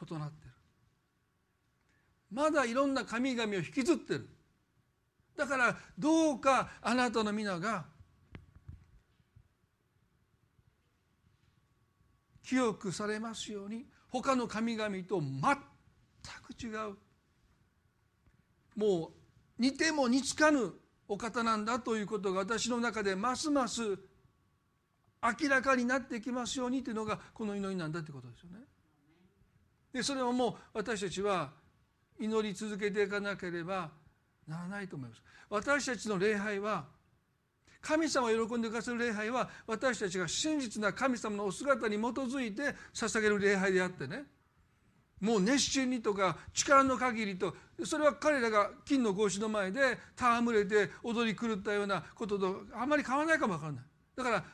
[0.00, 0.54] 異なっている。
[2.30, 4.28] まだいろんな神々を引きずってる。
[5.36, 7.84] だからどうかあなたの皆が
[12.48, 15.30] 清くされますように他の神々と全
[16.42, 16.96] く違う
[18.74, 19.10] もう
[19.58, 20.72] 似ても似つかぬ
[21.08, 23.82] お方なんだということが私の中でますます
[25.42, 28.60] 明らかになってきますようにというのがこの祈りなんだということですよね。
[29.92, 31.50] でそれをもう私たちは
[32.20, 33.90] 祈り続けていかなければ
[34.46, 35.22] ならないと思います。
[35.50, 36.86] 私たちの礼拝は
[37.80, 44.24] 神様を喜んでくださる礼拝は私たちが真実な神様のお姿に基づいて捧げる礼拝であってね。
[45.20, 53.84] もう熱心にとか力の限りとそれは彼らが金の格子の前で戯れて踊り狂ったようなこととあまり変わらないかも分からない。
[54.16, 54.44] だから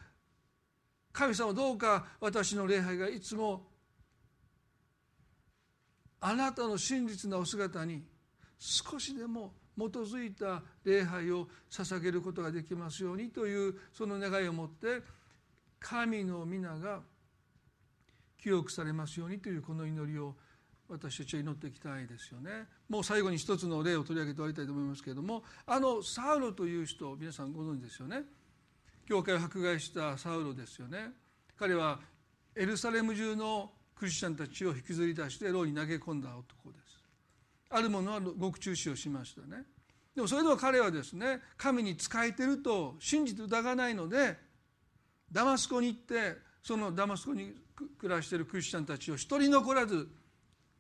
[1.13, 3.67] 神様どうか私の礼拝がいつも
[6.21, 8.03] あなたの真実なお姿に
[8.59, 15.03] 少しでも基づいた礼拝を捧げることができますようにというその願いを持って
[15.81, 17.01] 神の皆が
[18.41, 20.35] 記憶されますようにというこの祈りを
[20.89, 22.67] 私たちは祈っていきたいですよね。
[22.89, 28.23] もう最後に一つの例を取り上げて終わりたいと思いますけれどもあのサウロという人皆さんご存知ですよね。
[29.09, 31.13] 教会を迫害したサウロですよね。
[31.57, 32.01] 彼は
[32.55, 36.84] エルサレム中のクリスチャンたちを引きずり出して牢に投げ込んだ男です。
[37.77, 39.65] あるものは獄中死をしましたね。
[40.15, 44.37] でもそれでも彼はですね神に仕えてると信じて疑わないので
[45.31, 47.53] ダマスコに行ってそのダマスコに
[47.99, 50.09] 暮らしてるクリスチャンたちを一人残らず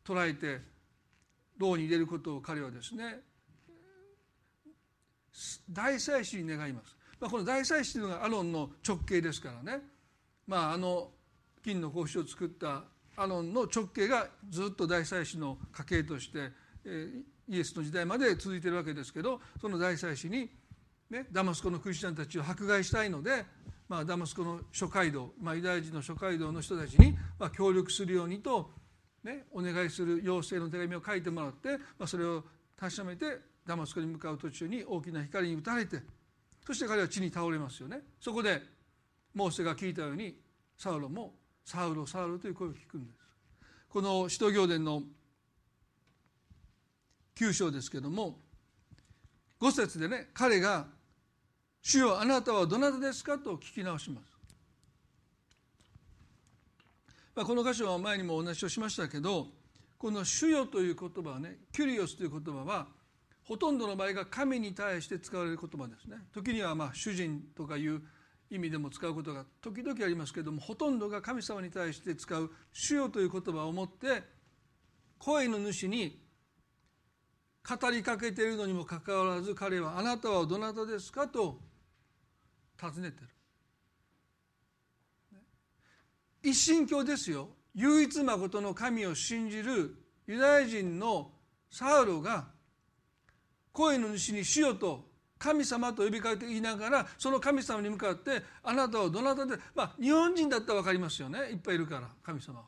[0.04, 0.60] 捕らえて
[1.58, 3.20] 牢に入れることを彼はですね
[5.68, 9.82] 大祭司に願います、まあ、この大祭司というのがアロンの直系ですからね。
[10.46, 11.10] まああの
[11.64, 12.84] 金の格子を作った
[13.16, 16.50] アロンの直系がずっと大祭司の家系として
[17.48, 20.50] イエスの時代まで続いてるわけですけどその大祭司に、
[21.10, 23.44] ね、ダマスコのクリスチャンたちを迫害したいので、
[23.88, 28.70] まあ、ダマスコの諸街道、まあ、ユダヤ人の諸街道の人たちに、まあ、協力するようにと、
[29.22, 32.44] ね、お願いする要請の手紙を書いてもらって、まあ、それを
[32.78, 36.02] 確かめてダマスコに向かう途中に大きな光に打たれて
[36.66, 38.00] そして彼は地に倒れますよね。
[38.18, 38.62] そこで
[39.34, 40.34] モーセが聞いたように
[40.78, 43.18] サウロも「サウロサウロ」という声を聞くんです。
[43.88, 45.02] この使徒行伝の
[47.34, 48.38] 9章ですけども
[49.60, 50.86] 5節でね彼が
[51.82, 54.34] 「主よあなたはどなたですか?」と聞き直します。
[57.34, 59.52] まあ、この箇所は前にもお話をしましたけど
[59.98, 62.86] この「主よ」という言葉はね「キュリオス」という言葉は
[63.42, 66.28] ほとんどの場合が神に対して使われる言葉ですね。
[66.32, 68.02] 時にはまあ主人とかいう
[68.50, 74.22] 意味でも使うことが時々ありますけどもほとんどが神様に対して使う「主よ」という言葉を持って
[75.18, 76.23] 声の主に
[77.66, 81.60] 語りかけているのにもかかわらず彼は「あなたはどなたですか?」と
[82.76, 83.28] 尋ねてる。
[86.42, 89.96] 一神教ですよ唯一まことの神を信じる
[90.26, 91.32] ユダヤ人の
[91.70, 92.52] サウロが
[93.72, 102.62] 声の主に「主よ」と神様と呼びかけて言いながらその神様に向かって「あなたはどなたで」まあ日本人だったら分かりますよねいっぱいいるから神様。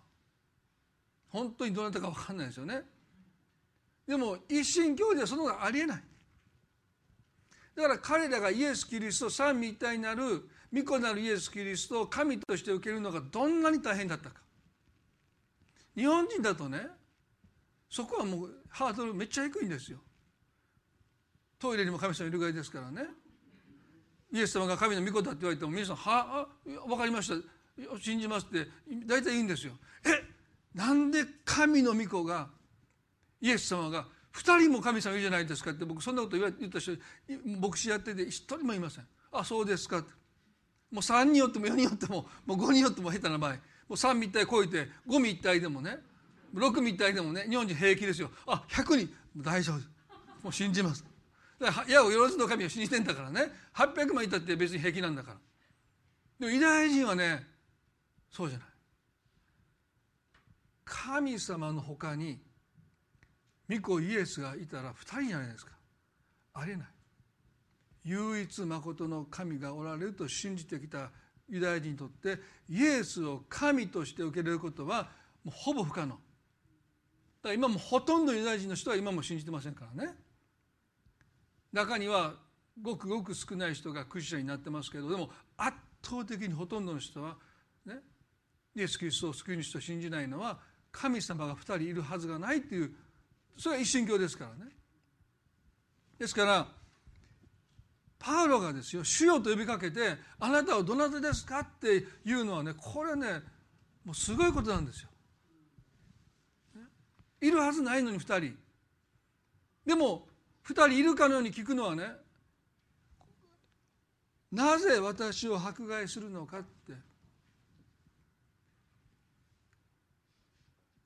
[1.28, 2.95] 本当にどなたか分かんないですよね。
[4.06, 6.02] でも一神教ではそのがありえない。
[7.74, 14.40] だから彼らがイエス・キリスト三位一体になる御子なるイエス・キリストを神として受けるのがどんなに大変だったか。
[15.94, 16.86] 日本人だとね
[17.88, 19.98] そこはもうハードルめっちゃ低いんですよ。
[21.58, 23.06] トイレにも神様いるぐらいですからね。
[24.32, 27.98] イエス様が神の御子だって言われても皆さん「はあ分かりました。
[28.00, 28.68] 信じます」って
[29.06, 29.72] 大体言うんですよ。
[30.04, 30.22] え
[30.74, 32.50] なんで神の御子が
[33.40, 36.96] イエス様が2人も神様いるじゃないですかって僕そんなこと言った人
[37.60, 39.06] 牧師やってて1人もいません。
[39.32, 39.98] あそうですか。
[39.98, 40.10] って
[40.90, 43.52] もう3人よっても4人よってももう5人よっても下手な場合。
[43.52, 43.58] も
[43.90, 45.98] う3密体超えて5密体でもね
[46.54, 48.30] 6密体でもね日本人平気ですよ。
[48.46, 49.14] あ100人。
[49.36, 49.76] 大丈夫。
[50.42, 51.04] もう信じます。
[51.88, 53.50] 矢をよろずの神を信じてんだからね。
[53.74, 55.36] 800万いたって別に平気なんだから。
[56.40, 57.46] でもユダヤ人はね
[58.30, 58.68] そうじゃない。
[60.84, 62.38] 神様のほかに
[63.68, 65.72] 御子イエスがいたら2人じゃないですか。
[66.54, 66.86] ありえない。
[68.04, 71.10] 唯一まことの神がおられると信じてきた
[71.48, 72.38] ユダヤ人にとって
[72.68, 75.08] イエスを神として受け入れることは
[75.44, 76.14] もうほぼ不可能。
[76.14, 80.14] だから今もほとんどユダヤ人の人は今も信じてませんからね。
[81.72, 82.34] 中には
[82.80, 87.36] ごくごく少ない人がクリスチャンになってますけどでも圧倒的にほとんどの人は
[87.84, 87.96] ね
[88.74, 90.58] イエス・キリストを救い主と信じないのは
[90.92, 92.94] 神様が2人いるはずがないっていう
[93.58, 94.72] それは一神教ですからね。
[96.18, 96.68] ですから
[98.18, 103.42] パウロがですよ「主よ」と呼びかけて「あなたはどなたですか?」っていうのはねこれね
[104.04, 105.10] もうすごいことなんですよ。
[107.40, 108.58] いるはずないのに2人。
[109.84, 110.28] でも
[110.64, 112.16] 2人いるかのように聞くのはね
[114.50, 116.94] なぜ私を迫害するのかって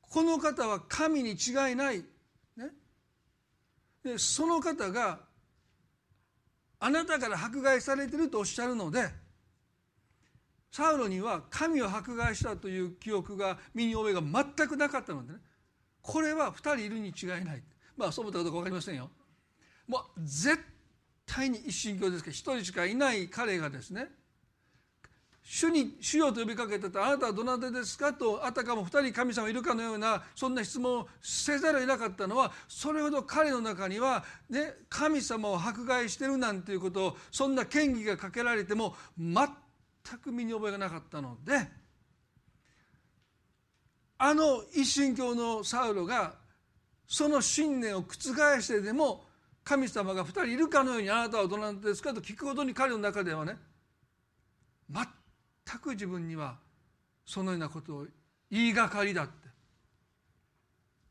[0.03, 2.05] この方は神に違いない、
[4.03, 5.21] でその方が
[6.79, 9.09] あなたから迫害されてるとおっしゃるので
[10.71, 15.41] サウロには神を迫害したという記憶が身に覚えが全くなかったのでね。
[16.01, 17.63] これは2人いるに違いない。
[17.97, 19.11] まあそう思ったかどうか分かりませんよ。
[19.87, 20.59] もう絶
[21.27, 24.09] 対に一神教ですけど一人しかいない彼がですね
[25.43, 28.13] 主に主よと呼びかけてたあなたはどなたですか？
[28.13, 39.49] とあたかも二人神様いるかのようなそんな質問をせざるを得なかったのはそれほど彼の中には、ね、神様を迫害してるなんていうことをそんな権威がかけられても全
[40.23, 41.69] く身に覚えがなかったので
[44.19, 46.35] あの一神教のサウロが
[47.09, 49.25] その信念を覆してでも
[49.65, 52.15] 神様が2人いるかのようにあなたはどなたですか？
[52.15, 53.57] と聞くほどに彼の中ではね
[54.91, 55.07] 全
[55.79, 56.59] く自分には
[57.25, 58.07] そのようなことを
[58.51, 59.49] 言いがかりだって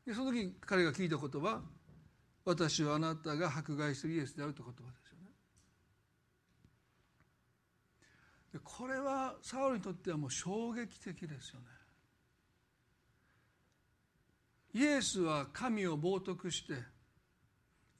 [0.06, 1.60] でその時彼が聞いた言葉
[2.44, 5.26] 私はあなたが迫害するイエスであるという言葉ですよね。
[8.54, 11.66] でこれはサウルにとってはもう衝撃的ですよね。
[14.72, 16.74] イエスは神を冒涜して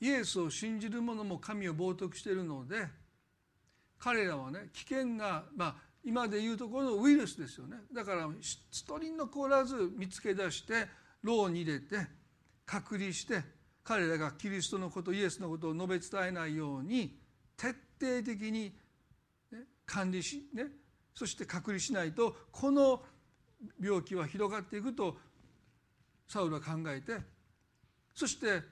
[0.00, 2.86] イエスを信じる者も神を冒涜しているので
[3.98, 7.76] 彼らはね危険な、まあ、今でいうところのウイルスですよね。
[7.92, 10.86] だから一人残らず見つけ出して
[11.22, 12.06] 牢に入れて
[12.64, 13.42] 隔離して
[13.82, 17.18] 彼らがキリストのことイエスのことを述べ伝えないように
[17.56, 17.68] 徹
[18.00, 18.72] 底的に、
[19.50, 20.66] ね、管理し、ね、
[21.14, 23.02] そして隔離しないとこの
[23.82, 25.16] 病気は広がっていくと
[26.28, 27.18] サウルは考えて
[28.14, 28.62] そして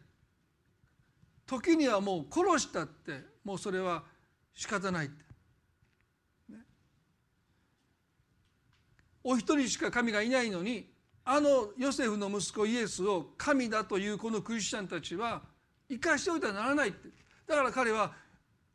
[1.47, 4.05] 時にはもう殺したってもうそれは
[4.55, 5.25] 仕方ないって、
[6.51, 6.59] ね、
[9.25, 10.91] お一人しか神がいないのに
[11.25, 15.43] あのヨセフの息子イエスを神だというこのクリスチャンたちは
[15.89, 17.09] 生かしておいてはならないって。
[17.47, 18.13] だから彼は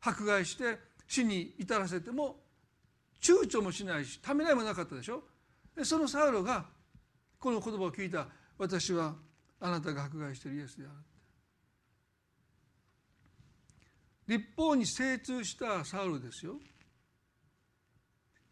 [0.00, 0.78] 迫害して
[1.08, 2.36] 死に至らせても
[3.20, 5.22] 躊躇もしないしためらいもなかったでしょ。
[5.76, 6.64] でそのサウロが
[7.38, 8.26] この言葉を聞いた
[8.58, 9.14] 私は
[9.60, 10.92] あなたが迫害しているイエスである
[14.26, 16.54] 立法に精通したサウルですよ。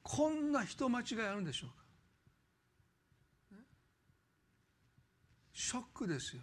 [0.02, 1.81] こんな人間違いあるんでしょうか。
[5.52, 6.42] ショックですよ。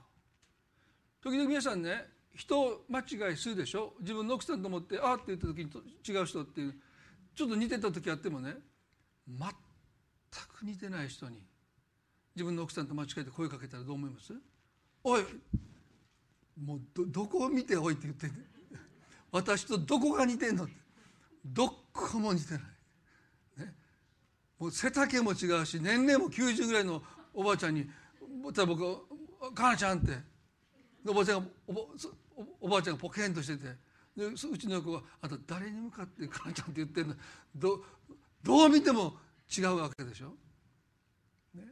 [1.22, 2.05] 時々皆さんね
[2.36, 3.93] 人間違いするでしょ？
[3.99, 5.72] 自分の奥さんと思って「あ」って言った時に
[6.07, 6.76] 違う人っていう
[7.36, 8.55] ちょっと似てた時あってもね
[9.28, 9.39] 全
[10.53, 11.43] く似てない人に
[12.36, 14.34] 自分の奥さんと間違えて声かけたらどう思います？
[15.03, 15.26] おい
[16.64, 18.30] もうどどこを見ておいって言って
[19.32, 20.64] 私とどこが似てんの？
[20.66, 20.74] って
[21.45, 22.62] どこも似てない、
[23.57, 23.74] ね、
[24.60, 27.01] もう背丈も違うし年齢も90ぐらいの
[27.34, 27.89] おばあちゃんに
[28.66, 29.08] 僕
[29.56, 30.18] 「かなちゃん」って。
[31.08, 31.82] おばあちゃんがおば
[32.60, 33.76] おばあちゃんがポケンとしてて。
[34.18, 37.16] でうちの子は「あと誰に向かって母ちゃんって言ってるの？
[37.56, 37.84] ど
[38.44, 39.18] どう見ても
[39.58, 40.36] 違うわけでしょ？
[41.54, 41.64] ね、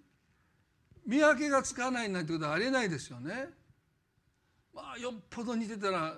[1.05, 3.49] 見分けがつかないなんてことはありえないですよね。
[4.73, 6.17] まあよっぽど似てたら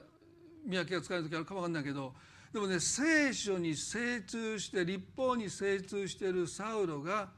[0.63, 2.13] 見分けがつかない時あるかもわかんないけど。
[2.53, 7.31] でもね聖書に精通して立法に精通しているサウロが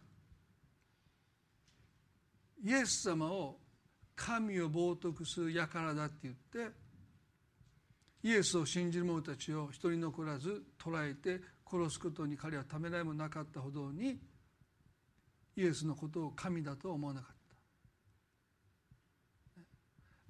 [2.64, 3.58] イエス様を
[4.16, 6.72] 神を冒涜する輩だって言って
[8.24, 14.20] イエスを信じる者たちを一人残らず捕らえて殺すことに彼はためらいもなかったほどに
[15.56, 17.36] イエスのことを神だとは思わなかっ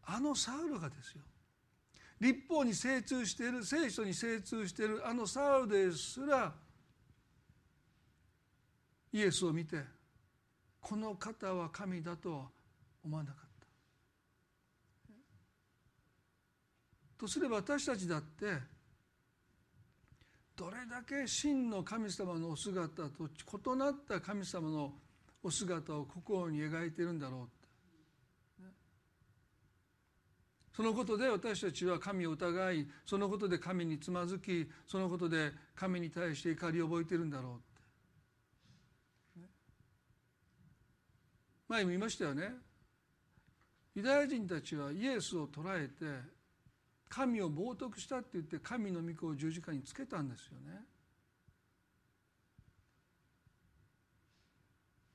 [0.05, 0.15] た。
[0.15, 1.21] あのサウルがですよ。
[2.19, 6.53] 立法に精通している聖書に精通しているあのサウルですら
[9.11, 9.77] イエスを見て
[10.81, 12.49] この方は神だとは
[13.05, 13.51] 思わなかった。
[17.17, 18.45] とすれば私たちだって
[20.55, 23.29] どれだけ真の神様のお姿と
[23.73, 24.93] 異なった神様の
[25.43, 27.61] お姿を心に描いてるんだろう
[30.75, 37.70] そのことで私たちは神を疑いそのことで神につまずきそのことで神に対して怒りを覚えてるんだろう
[41.71, 42.51] 前も言いましたよね。
[43.95, 46.05] ユダヤ人たちはイエスを捕らえて
[47.07, 50.83] 神を冒涜したって言って神の御子を十字架につけたんですよね。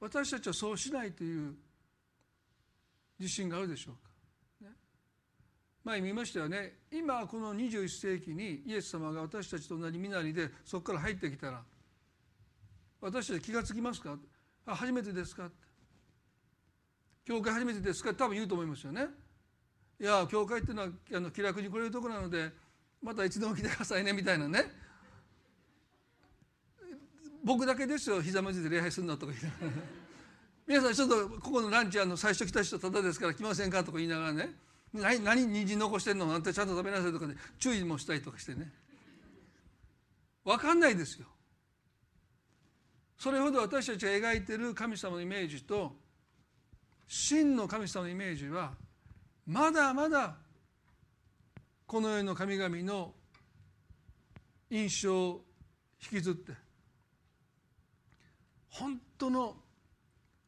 [0.00, 1.54] 私たちはそうしないという
[3.18, 4.00] 自信があるでしょうか。
[5.84, 6.78] 前見ましたよね。
[6.90, 11.62] 今この21世紀にイエス様が私たちと同じ身なりでそこから入ってきたら
[13.02, 14.16] 私たち気が付きますか？
[14.64, 15.50] あ初めてですか？
[17.26, 18.14] 教会初めてですか？
[18.14, 19.08] 多分言うと思いますよね。
[20.00, 22.50] いや教会っていうのはあの気楽に来れるところなので
[23.02, 24.64] またいつでも来てくださいねみたいなね。
[27.42, 29.82] 僕だけですよ膝まじで礼拝するのとか言いながら
[30.66, 34.50] 皆さんちょっとここのランチあの最初来た人ただですから来ませんかとか言いながらね。
[34.92, 38.70] 何何人参残してんのなんてちゃんと食べなさいとかで注意もしたりとかしてね。
[40.44, 41.26] 分かんないですよ。
[43.18, 45.96] それほど私たちが描いてる神様のイメージと
[47.06, 48.72] 真の神様のイメージは
[49.46, 50.36] まだまだ
[51.86, 53.12] この世の神々の
[54.70, 55.44] 印象を
[56.02, 56.52] 引きずって
[58.70, 59.56] 本当の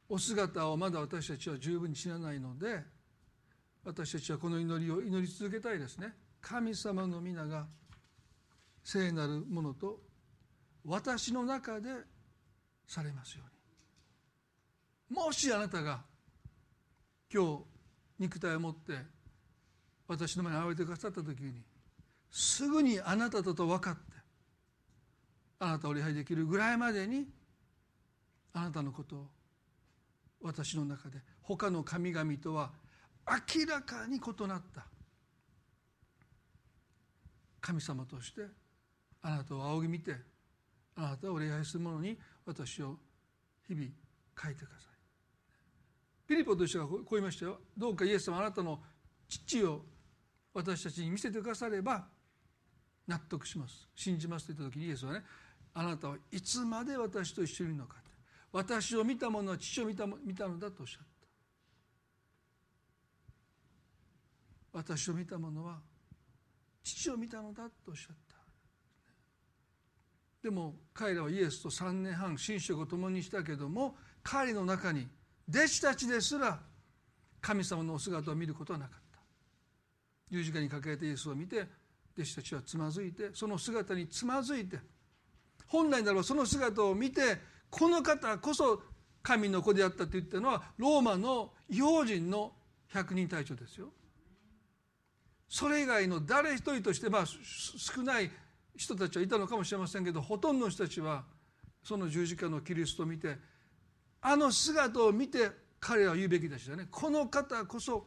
[0.09, 2.81] お姿をまだ私たちは十分に知らないので
[3.85, 6.13] 私たちはこの祈りを祈り続けたいですね。
[6.41, 7.67] 神様の皆が
[8.85, 10.01] 聖なるものと
[10.85, 11.91] 私の中で
[12.87, 13.45] されますよ
[15.11, 15.21] うに。
[15.21, 16.03] もしあなたが
[17.33, 17.65] 今日
[18.19, 18.95] 肉体を持って
[20.07, 21.63] 私の前に現れてくださった時に
[22.31, 24.01] すぐにあなただと分かって
[25.61, 27.27] あなたを礼拝できるぐらいまでに
[28.53, 29.27] あなたのことを
[30.43, 32.71] 私の中で他の神々とは
[33.27, 34.87] 明らかに異なった。
[37.61, 38.47] 神様として
[39.21, 40.17] あなたを仰ぎ見て
[40.97, 42.17] あなたを礼拝する者に
[42.47, 42.97] 私を
[43.67, 43.89] 日々
[44.43, 44.98] 書いてください。
[46.29, 47.59] ピリポとしてはこう言いましたよ。
[47.75, 48.79] どうかイエス様あなたの
[49.27, 49.83] 父を
[50.53, 52.07] 私たちに見せてくだされば
[53.07, 53.89] 納得します。
[53.95, 55.25] 信じますと言った時にイエスはね
[55.73, 57.97] あなたはいつまで私と一緒にいるのか
[58.53, 61.07] 私を見た者は父を見た見たのだとおっしゃっ
[64.73, 64.79] た。
[64.79, 65.79] 私を見た者は
[66.85, 68.37] 父を見たのだとおっしゃった。
[70.43, 75.09] でも彼らはイエスと3年半寝食を共にしたけども彼の中に
[75.49, 76.59] 弟子たちですら
[77.41, 79.19] 神様のお姿を見ることはなかった
[80.31, 81.67] 十字架にかけられたイエスを見て
[82.17, 84.79] 弟子たちはつまずいてその姿につまずいて
[85.67, 87.39] 本来ならばその姿を見て
[87.71, 88.83] この方こそ
[89.23, 92.53] 神の子であったと言ったのはローマの異邦人の
[92.89, 93.89] 百人隊長ですよ。
[95.49, 98.31] それ以外の誰一人としてまあ少ない
[98.77, 101.25] 人たちはいたのかもしれませんけどほとんどの人たちは
[101.83, 103.37] その十字架のキリストを見て
[104.21, 105.51] あの姿を見て
[105.81, 106.89] 彼は言うべきでしたね。
[106.91, 108.07] この方こそ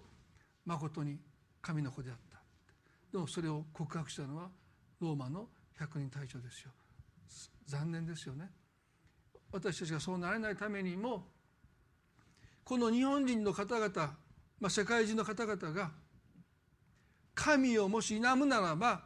[0.66, 1.18] まことに
[1.62, 2.40] 神の子であった。
[3.12, 4.50] でもそれを告白したのは
[5.00, 5.48] ローマの
[5.78, 6.72] 百人隊長ですよ。
[7.66, 8.50] 残念ですよね。
[9.52, 11.28] 私たちがそうなれないためにも
[12.64, 13.90] この日本人の方々、
[14.60, 15.92] まあ、世界中の方々が
[17.34, 19.04] 神をもし否むならば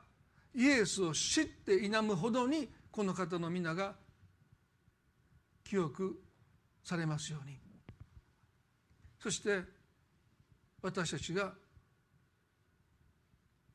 [0.53, 3.95] イエスを知って否むほどにこの方の皆が
[5.63, 6.21] 清く
[6.85, 7.57] されますように。
[9.19, 9.63] そして
[10.81, 11.51] 私たちが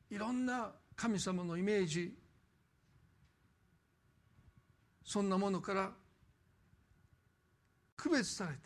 [0.09, 2.17] いろんな神様のイメージ
[5.03, 5.91] そんなものから
[7.97, 8.59] 区別されて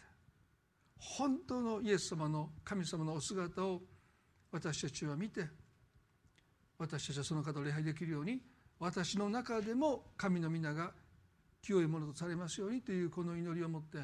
[1.00, 3.82] 本当のイエス様の神様のお姿を
[4.52, 5.46] 私たちは見て
[6.78, 8.42] 私たちはその方を礼拝できるように
[8.80, 10.92] 私の中でも神の皆が
[11.64, 13.98] 清いものとされますようにというこの祈りを持って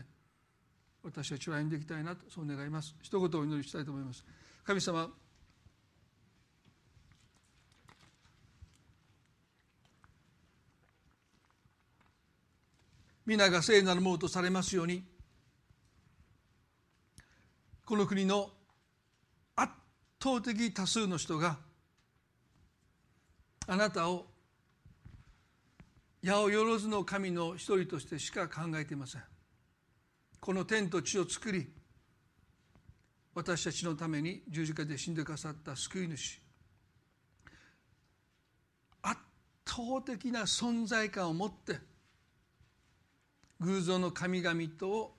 [1.04, 2.96] 私たちは歩んでいきたいなとそう願います。
[3.02, 4.24] 一言お祈りしたいと思います。
[4.64, 5.10] 神様
[13.26, 15.04] 皆が聖なるものとされますように
[17.86, 18.50] この国の
[19.56, 19.72] 圧
[20.22, 21.58] 倒的多数の人が
[23.68, 24.26] あなたを
[26.24, 29.31] 八百万の神の一人としてしか考えていません。
[30.42, 31.72] この天と地を作り
[33.36, 36.42] 私たちのために十字架で死んでくださった救い主。
[39.04, 39.22] 圧
[39.66, 41.80] 倒的な存在感を持って
[43.60, 45.16] 偶像の神々と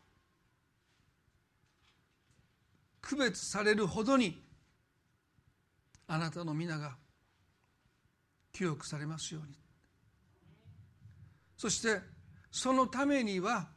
[3.00, 4.42] 区別されるほどに
[6.08, 6.96] あなたの皆が
[8.52, 9.54] 記憶されますように。
[11.56, 12.00] そして
[12.50, 13.68] そのためには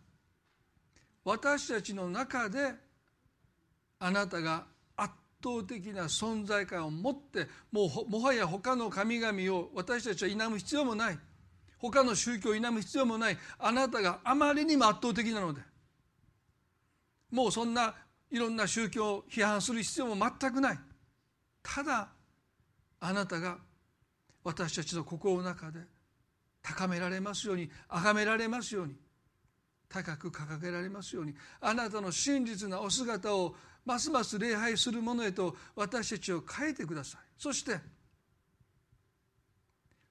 [1.25, 2.73] 私たちの中で
[3.99, 4.65] あなたが
[4.95, 5.11] 圧
[5.43, 11.19] 倒的な存在感を持ってもうもはや他の神々を私たちは否む必要もない。
[11.79, 13.37] 他の宗教を否む必要もない。
[13.57, 15.61] あなたがあまりにも圧倒的なので。
[17.31, 17.95] もうそんな
[18.29, 20.79] いろんな宗教を批判する必要も全くない。
[21.63, 22.09] ただ
[22.99, 23.57] あなたが
[24.43, 25.79] 私たちの心の中で
[26.61, 28.95] 高められますように崇められますように
[30.03, 37.21] 高く掲げられますようにあなたの真実なお姿をますます礼拝するものへと私たちを変えてください。
[37.37, 37.79] そして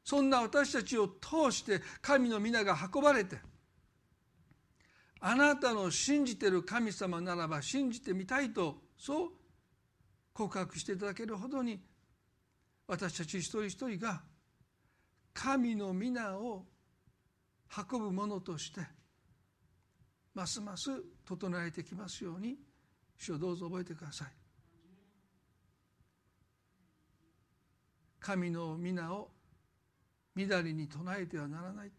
[0.03, 3.39] そんな私たちを通して神の皆が運ばれて
[5.21, 9.29] あなたの信じてる神様ならば信じてみたいとそう
[10.33, 11.81] 告白していただけるほどに
[12.87, 14.23] 私たち一人一人が
[15.33, 16.65] 神の皆を
[17.91, 18.81] 運ぶものとして
[20.35, 20.91] ますます
[21.25, 22.57] 整えてきますように
[23.17, 24.29] 主をどうぞ覚えてください。
[28.21, 29.31] 神の皆を
[30.35, 31.91] 乱れに唱えてはならない。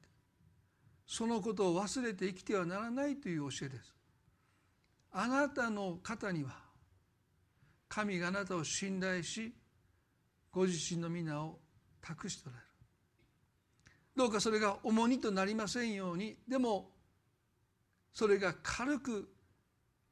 [1.07, 3.93] そのことを忘れて生きてはならないという教えです。
[5.11, 6.57] あなたの方には
[7.87, 9.53] 神があなたを信頼し
[10.51, 11.59] ご自身の皆を
[12.01, 12.67] 託しておられる。
[14.15, 16.37] どうかそれが重荷となりませんように。
[16.47, 16.94] でも
[18.15, 19.29] それが軽く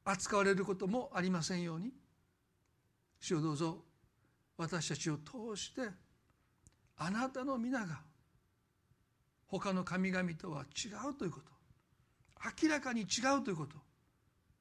[0.04, 1.94] 扱われることもありませんように。
[3.22, 3.82] 主をどうぞ。
[4.58, 5.90] 私たちを通して
[6.98, 8.02] あなたの皆が
[9.48, 11.46] 他の神々とは違うということ。
[12.62, 13.06] 明らかに違
[13.40, 13.78] うということ。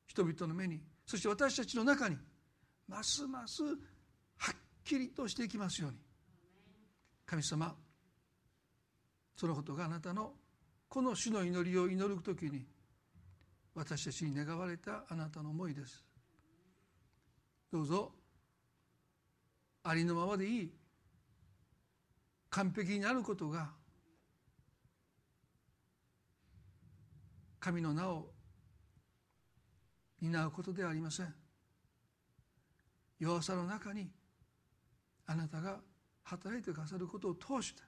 [0.06, 2.16] 人々の目にそして私たちの中に
[2.86, 3.76] ますますはっ
[4.84, 5.98] きりとしていきますように。
[7.26, 7.74] 神様
[9.34, 10.32] そのことがあなたの
[10.88, 12.66] この主の祈りを祈る時に
[13.74, 16.04] 私たちに願われたあなたの思いです。
[17.72, 18.12] どうぞ
[19.84, 20.72] ありのままでいい。
[22.50, 23.70] 完璧になることが
[27.58, 28.26] 神の名を
[30.20, 31.34] 担うことではありません。
[33.18, 34.10] 弱さの中に
[35.26, 35.78] あなたが
[36.24, 37.82] 働いてくださることを通して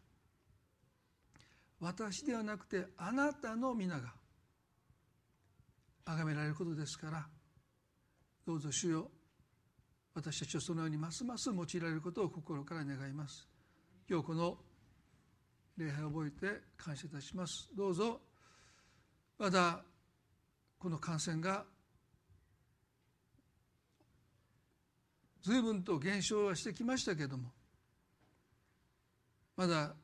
[1.81, 4.15] 私ではなくてあなたの皆が
[6.05, 7.27] 崇められることですから
[8.47, 9.11] どうぞ主よ
[10.15, 13.49] 私たちをそのようにますます用いられることを心から願います。
[14.09, 14.57] 今日この
[15.77, 17.69] 礼拝を覚えて感謝いたします。
[17.77, 18.21] どうぞ
[19.39, 19.83] まだ
[20.79, 21.65] この感染が
[25.43, 27.51] 随分と減少はしてきましたけれども
[29.57, 29.95] まだ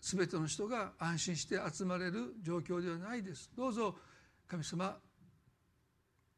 [0.00, 3.52] 全ての人が安心して集まれる状況ではないです。
[3.56, 3.94] どうぞ
[4.52, 4.94] 神様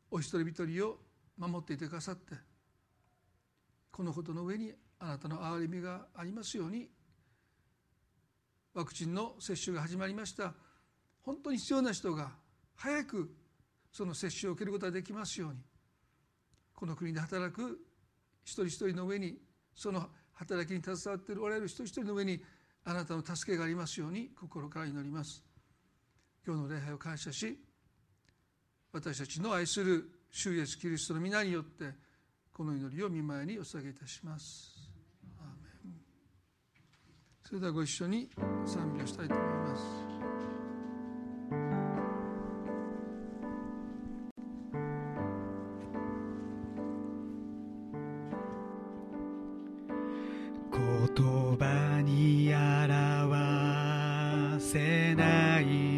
[0.08, 0.98] お一人一人を
[1.36, 2.36] 守っていてくださって
[3.90, 6.88] このことの上にあなたの憐れみがありますように
[8.72, 10.54] ワクチンの接種が始まりました。
[11.22, 12.30] 本当に必要な人が
[12.76, 13.34] 早く
[13.90, 15.58] その接種を受けることができますように
[16.72, 17.80] この国で働く
[18.44, 19.38] 一人一人の上に
[19.74, 22.40] その働きに携わっておられる一人一人の上に
[22.84, 25.42] あなたの助けがありますように心から祈ります。
[26.46, 27.58] 今日の礼拝を感謝し
[28.94, 31.90] 私たちの愛する主イエスキリストの皆によって
[32.52, 34.72] この祈りを見舞いにお捧げいたします。
[37.44, 38.30] それではご一緒に
[38.64, 39.82] 賛美をしたいと思います
[50.72, 50.80] 言
[51.58, 55.93] 葉に表せない。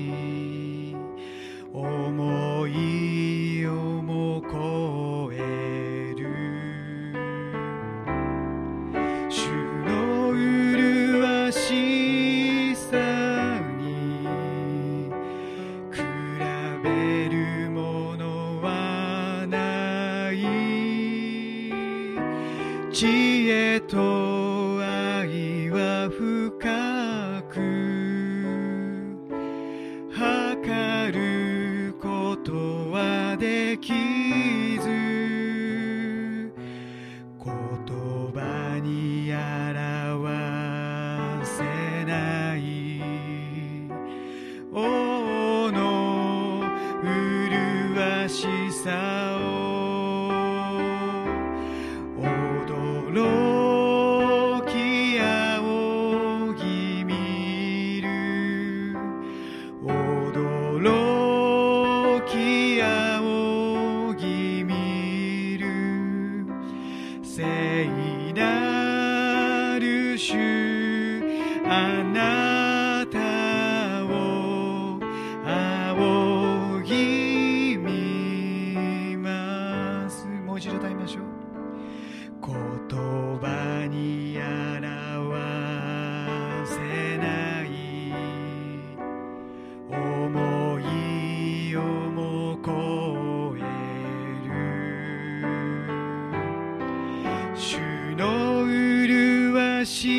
[99.86, 100.15] she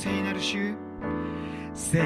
[0.00, 0.74] 聖なる主
[1.74, 2.00] 聖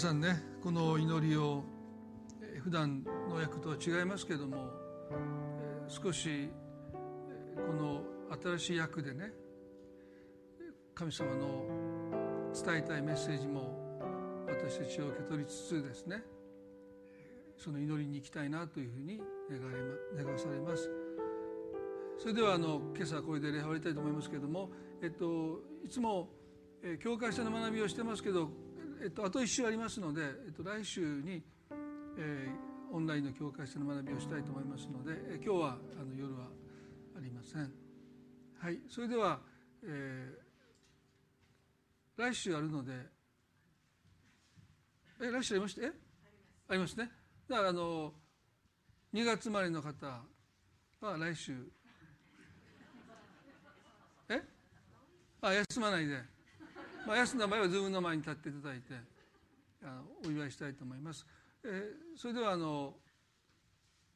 [0.00, 1.62] さんねこの祈りを
[2.64, 4.70] 普段の役とは違いますけども
[5.88, 6.48] 少し
[7.54, 8.02] この
[8.42, 9.30] 新しい役でね
[10.94, 11.66] 神様の
[12.54, 13.76] 伝えたいメッセージも
[14.48, 16.22] 私たちを受け取りつつですね
[17.58, 19.20] その祈りに行きたいなというふうに
[19.50, 20.90] 願い願わされます。
[22.18, 24.70] それではあの今朝はこれで礼拝りたいと思いますけども、
[25.02, 26.30] えっと、いつも
[27.02, 28.48] 教会者の学びをしてますけど
[29.02, 31.42] えっと、あと1週ありますので、えっと、来週に、
[32.18, 36.46] えー、オンラインの教会生の学びをしたいと思いますので、えー、今日はあの夜は
[37.16, 37.72] ありません。
[38.58, 39.40] はい、それでは、
[39.82, 42.92] えー、来週あるので
[45.22, 45.92] え来週ありましてえ？
[46.68, 47.10] ありますね。
[47.48, 48.12] だからあの
[49.14, 50.06] 2月生まれの方
[51.00, 51.54] は来週。
[54.28, 54.42] え？
[55.40, 56.22] あ休まないで、
[57.06, 58.94] まあ、休んだ場合はズームの前に立っていただいて
[59.82, 61.26] あのお祝いしたいと思います、
[61.64, 62.94] えー、それではあの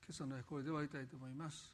[0.07, 1.73] 今朝のこれで終わりたいと思います。